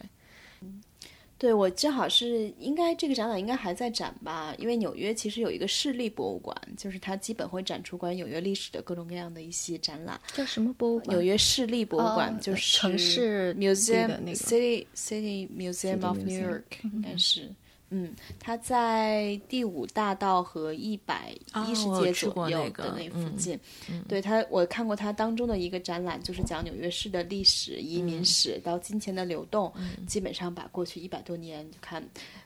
[1.42, 10.22] 对，我正好是应该这个展览应该还在展吧，因为纽约其实有一个市立博物馆，就是它基本会展出关于纽约历史的各种各样的一些展览。
[10.34, 11.18] 叫什么博物馆？
[11.18, 17.50] 纽约市立博物馆，就是城市 museum city city museum of New York，应该是。
[17.94, 21.36] 嗯，它在第五大道和一百
[21.68, 23.60] 一十街左右的那附近。
[24.08, 29.72] 对它，我看过它当中的一个展览，就是讲纽约市的历史、移民史到金钱的流动，
[30.08, 32.02] 基本上把过去一百多年，就看，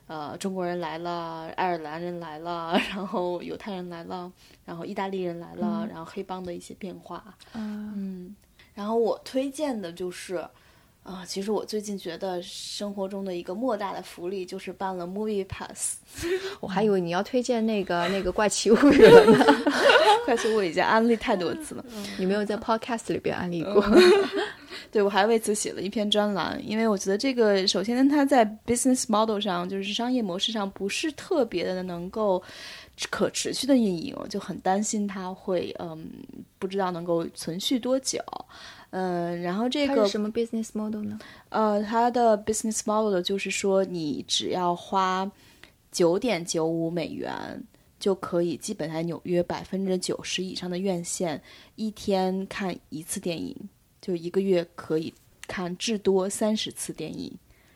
[0.08, 4.32] 呃，中国人来了，爱尔兰人来了，然后犹太人来了，
[4.64, 7.36] 然后意大利人来了，然后黑帮的一些变化。
[7.54, 8.34] 嗯，
[8.74, 10.44] 然后我推荐的就是。
[11.06, 15.98] 啊，其实我最近觉得生活中的一个莫大的福利就是办了 Movie Pass。
[16.58, 19.38] 我还以为你要推荐那个那个怪奇物语了呢。
[20.26, 21.84] 怪奇物语已经安利太多次了，
[22.18, 23.84] 你没有在 Podcast 里边安利过。
[24.90, 32.42] 对，我还为此写了一篇专栏，因为我觉得这个首先它在 business model 上，就是商业模式上不是特别的能够
[33.10, 36.04] 可持续的运营，我就很担心它会嗯
[36.58, 38.18] 不知道能够存续多久。
[38.98, 41.18] 嗯，然后这个什么 business model 呢？
[41.50, 45.30] 呃，它的 business model 就是说，你只要花
[45.92, 47.62] 九点九五美元，
[48.00, 51.42] 就可以基本在纽约百分之九十以上的院线
[51.74, 53.54] 一天看一次电影，
[54.00, 55.12] 就一个月可以
[55.46, 57.30] 看至多三十次电影。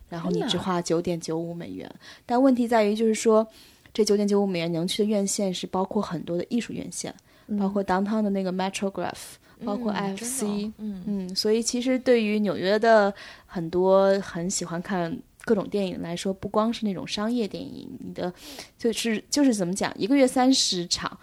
[0.08, 1.94] 然后你只花九点九五美元，
[2.24, 3.46] 但问题在于，就是说
[3.92, 7.14] 这九点九五美元能去的院线是包括很多的艺术院线，
[7.58, 9.36] 包括 downtown 的那个 Metrograph。
[9.64, 13.12] 包括 FC，嗯嗯，所以其实对于纽约的
[13.46, 18.32] 很多很喜欢看各种电影来说，不光是那种商业电影，你的
[18.78, 21.18] 就是就是怎么讲，一个月三十场。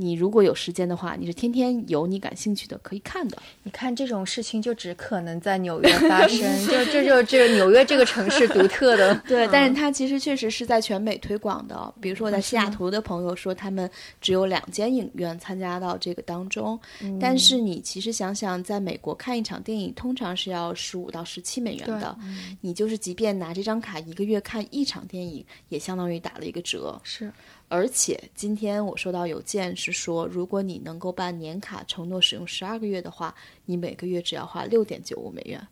[0.00, 3.36] 你如果有时间的话，你是天天有你感兴趣的可以看的。
[3.64, 9.14] 你看这种事情就只可能在纽约发生， 就这就这个纽约这个城市独特的。
[9.28, 11.92] 对，但是它其实确实是在全美推广的。
[12.00, 13.88] 比如说我在西雅图的朋友说，他们
[14.22, 16.80] 只有两间影院参加到这个当中。
[17.20, 22.16] 但是你其实想想，在美国看一场电影通常是要十五到十七美元的，
[22.62, 26.98] 你就是即便拿这张卡一个月看一场电影，也相当于打了一个折。
[27.04, 27.30] 是。
[27.70, 33.32] 而且今天我收到邮件是说，如果你能够办年卡，承诺使用十二个月的话，
[33.64, 35.64] 你每个月只要花六点九五美元。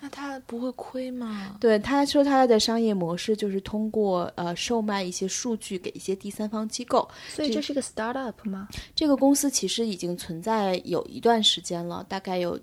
[0.00, 1.56] 那他不会亏吗？
[1.58, 7.08] 对，他说他的商业模式就是通过呃售卖一些数据给一些第三方机构。
[7.28, 8.68] 所以这是个 startup 吗？
[8.94, 12.60] 这个公司其实已经存在有一段时间了，大概有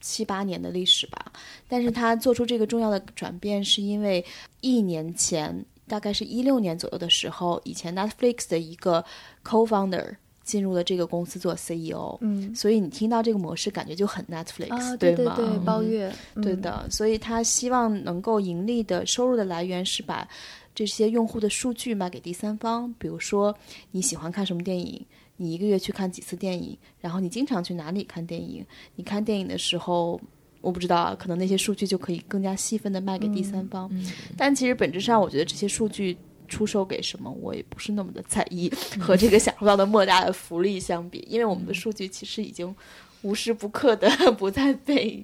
[0.00, 1.30] 七八年的历史吧。
[1.68, 4.24] 但是他做出这个重要的转变，是因为
[4.62, 9.04] 一年前，大概是一六年左右的时候，以前 Netflix 的一个
[9.44, 10.14] co-founder。
[10.48, 15.34] 进入了这个公司做 CEO，嗯，所以你听到这个模式，感觉就很 Netflix，对吗？
[15.36, 16.88] 对对，包月，对的。
[16.88, 20.26] 所以他希望能够盈利的收入的来源是把
[20.74, 23.54] 这些用户的数据卖给第三方，比如说
[23.90, 25.04] 你喜欢看什么电影，
[25.36, 28.64] 你一个月去看几次电影，然后你经常去哪里看电影，
[28.96, 30.18] 你看电影的时候，
[30.60, 33.90] 我不知道啊，可能那些数据就可以更加细分的卖给第三方。
[34.36, 36.16] 但其实本质上，我觉得这些数据。
[36.50, 42.74] 出售给什么，我也不是那么的在意， 和这个享受到的莫大的福利相比，因为我们的数据其实已经
[43.20, 45.22] 无时不刻的 不再被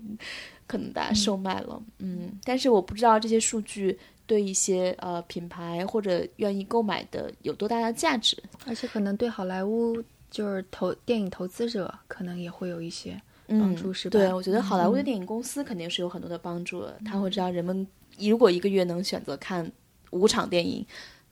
[0.67, 9.97] 可能大家售卖了，嗯，但是我不知道这些数据对一些呃品牌或者愿意购买的有多大的价值，而且可能对好莱坞
[10.31, 13.19] 就是投电影投资者可能也会有一些
[13.49, 14.19] 帮助，是吧？
[14.19, 17.87] 对，我觉得好莱坞的电影公司肯定是有很多的帮助的，他会知道人们
[18.19, 19.71] 如果一个月能选择看
[20.11, 20.85] 五场电影。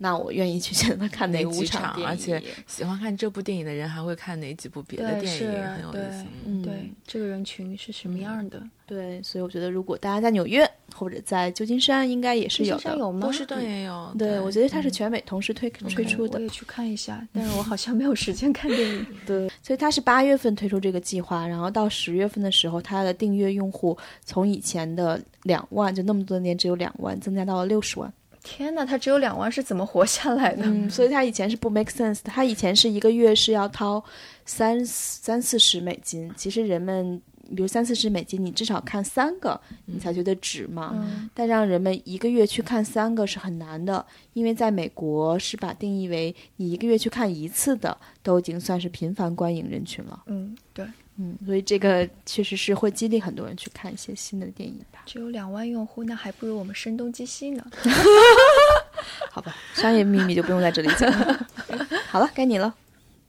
[0.02, 6.26] 那我愿意去选择看哪几场，而且喜欢看这部电影的人还会看哪几部别的电影，很有意思。
[6.44, 8.60] 嗯对，这个人群是什么样的？
[8.84, 12.98] 对，所以我觉得如果大家在纽约或者在旧金山，应该也是有的。
[12.98, 13.20] 有吗？
[13.20, 14.12] 波士顿也有。
[14.18, 16.38] 对，我觉得它是全美同时推推出的。
[16.38, 19.06] 我也去看一下， 但是我好像没有时间看电影。
[19.24, 28.12] 对，所以它是八月份推出这个计划，然后到十月份的时候，它的订阅用户从以前的两万，就那么多年只有两万，增加到了六十万。
[28.42, 30.64] 天哪，他只有两万是怎么活下来的？
[30.64, 32.30] 嗯，所以他以前是不 make sense 的。
[32.30, 34.02] 他以前是一个月是要掏
[34.44, 36.30] 三三四十美金。
[36.36, 37.22] 其实人们，
[37.54, 41.08] 比如三四十美金，你至少看三个，你才觉得值嘛。
[41.32, 50.22] 但让人们一个月去看三个是很难的，因为在美国是把定义为你一个月去看一次的，都已经算是频繁观影人群了。
[50.26, 50.84] 嗯，对。
[51.18, 55.02] 嗯，所以这个确实是会激励很多人去看一些新的电影吧。
[55.04, 57.64] 只有两万用户，那还不如我们声东击西呢。
[59.30, 61.46] 好吧， 商业秘密就不用在这里讲了。
[62.08, 62.74] 好了，该你了。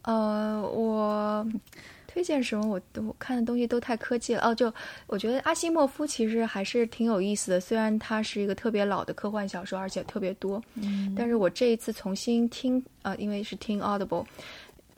[0.04, 1.46] 呃，我
[2.08, 2.66] 推荐什么？
[2.68, 4.42] 我都看的东西都太科技了。
[4.44, 4.74] 哦，就
[5.08, 10.62] 我觉得阿西莫夫其实还是挺有意思的，虽然它是一个特别老的科幻小说，而且特别多。
[10.76, 11.14] 嗯。
[11.18, 14.26] 但是我这一次重新听，呃，因为是听 Audible。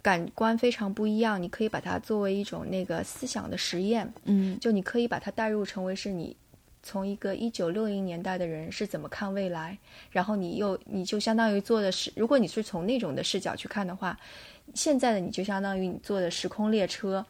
[0.06, 6.38] 感官非常不一样，你可以把它作为一种那个思想的实验，嗯，就你可以把它带入成为是你
[6.84, 9.76] 从一个一九六零年代的人是怎么看未来，
[10.12, 14.16] 然后你又你就相当于做的是，如果你是从那种的视角去看的话。
[14.74, 17.26] 现在的你就相当于你坐的时空列车，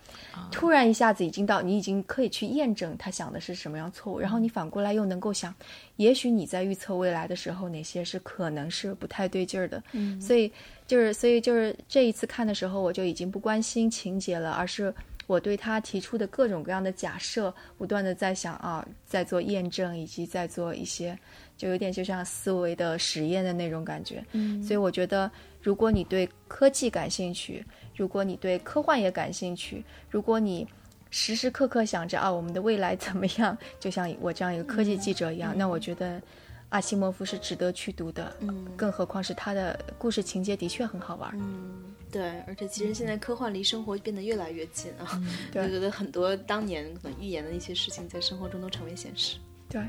[0.52, 5.54] 突然一下子已经到，你已经可以去验证他想的是什么样错误，然后你反过来又能够想，
[5.98, 9.84] 也许你在预测未来的时候哪些是可能是不太对劲儿的。
[9.92, 10.52] 嗯，所以
[10.88, 14.92] 就是所以就是这一次看的时候，我就已经不关心情节了，而是
[15.28, 21.16] 我对他提出的各种各样的假设，不断的在想啊，在做验证，以及在做一些，
[21.58, 24.26] 就有点就像思维的实验的那种感觉。
[24.32, 25.30] 嗯，所以我觉得。
[25.66, 30.68] 如果你对科技感兴趣，如果你对科幻也感兴趣，如果你
[31.10, 36.22] 时时刻刻想着啊我们的未来怎么样， 就像我这样一个科技记者一样，那我觉得
[36.70, 38.32] 阿西莫夫是值得去读的。
[38.42, 41.32] 嗯，更何况是他的故事情节的确很好玩。
[41.34, 45.20] 嗯，对，而且其实现在科幻离生活变得越来越近啊，
[45.56, 49.38] 我觉得很多当年可能预言的一些事情在生活中都成为现实。
[49.68, 49.82] 对，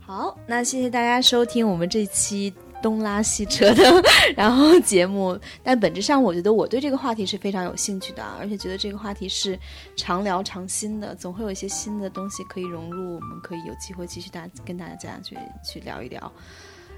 [0.00, 2.54] 好，那谢谢大家收听我们这期。
[2.82, 4.02] 东拉西扯的，
[4.36, 9.58] 然后节目，但本质上我觉得我对这个话题是非常有兴趣的，而且觉得这个话题是
[9.96, 16.32] 常聊常新的，总会有一些新的东西可以融入，我们可以有机会继续大跟大家去去聊一聊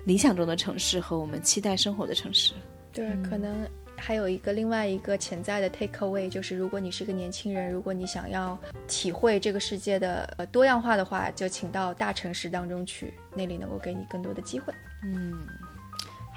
[0.04, 2.52] 理想中的城市和我们期待生活的城市。
[2.92, 8.58] 对，可能还有一个另外一个潜在的 take away，就是如果你是个年轻人，如果你想要
[8.88, 14.72] 体会这个世界的呃多样化的话，就请到大城市当中去，那里能够给你更多的机会。
[15.04, 15.38] 嗯。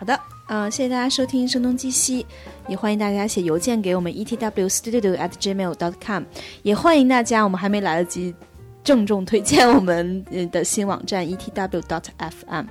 [0.03, 2.23] 好的，嗯，谢谢大家收听《声东击西》，
[2.67, 6.23] 也欢迎大家写邮件给我们 etwstudio at gmail dot com，
[6.61, 8.35] 也欢迎大家，我们还没来得及
[8.83, 12.65] 郑重推荐我们的新网站 etw dot fm，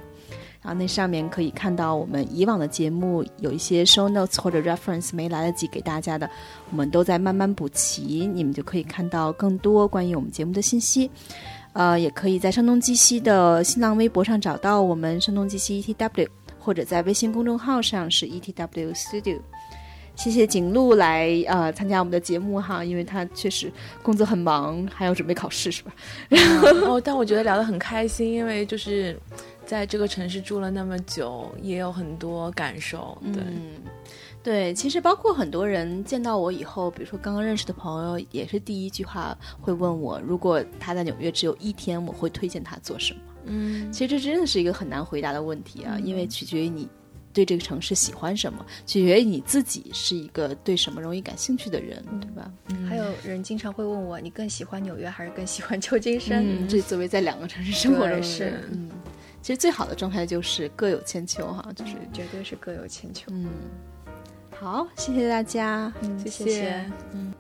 [0.60, 6.28] 然后那上面可以看到我们以往的节目有一些 show notes 或者 reference 没来得及给大家的，
[6.70, 11.10] 我们都在慢慢补齐，你们就可以看到更多关于我们节目的信息。
[11.72, 16.28] 呃，也可以在声东击西的新浪微博上找到我们声东击西 etw。
[16.62, 19.40] 或者在微信公众号上是 ETW Studio，
[20.14, 25.92] 谢谢景路来呃参加我们的节目哈，因为他确实工作很忙，还要准备考试是吧？
[26.86, 29.18] 哦，但我觉得聊得很开心，因为就是
[29.66, 33.18] 在这个城市住了那么久，也有很多感受。
[33.32, 33.42] 对，
[34.42, 43.20] 对，其实包括很多人见到我以后，比如说刚刚认识的朋友，也是第一句话会问我，如果他在纽约只有一天，我会推荐他做什么？
[43.44, 46.88] 嗯，其实这真的是一个很难回答的问题啊，因为取决于你。
[47.34, 52.52] 对这个城市喜欢什么，取决于你自己是一个对什么容易感兴趣的人，对吧？
[52.86, 56.44] 还有人经常会问我，你更喜欢纽约还是更喜欢旧金山？
[56.68, 58.90] 这作为在两个城市生活中是，嗯，
[59.40, 63.24] 其实最好的状态就是各有千秋哈，就是绝对是各有千秋。
[63.30, 63.48] 嗯，
[64.54, 66.84] 好，谢谢大家，嗯，谢谢，
[67.14, 67.32] 嗯。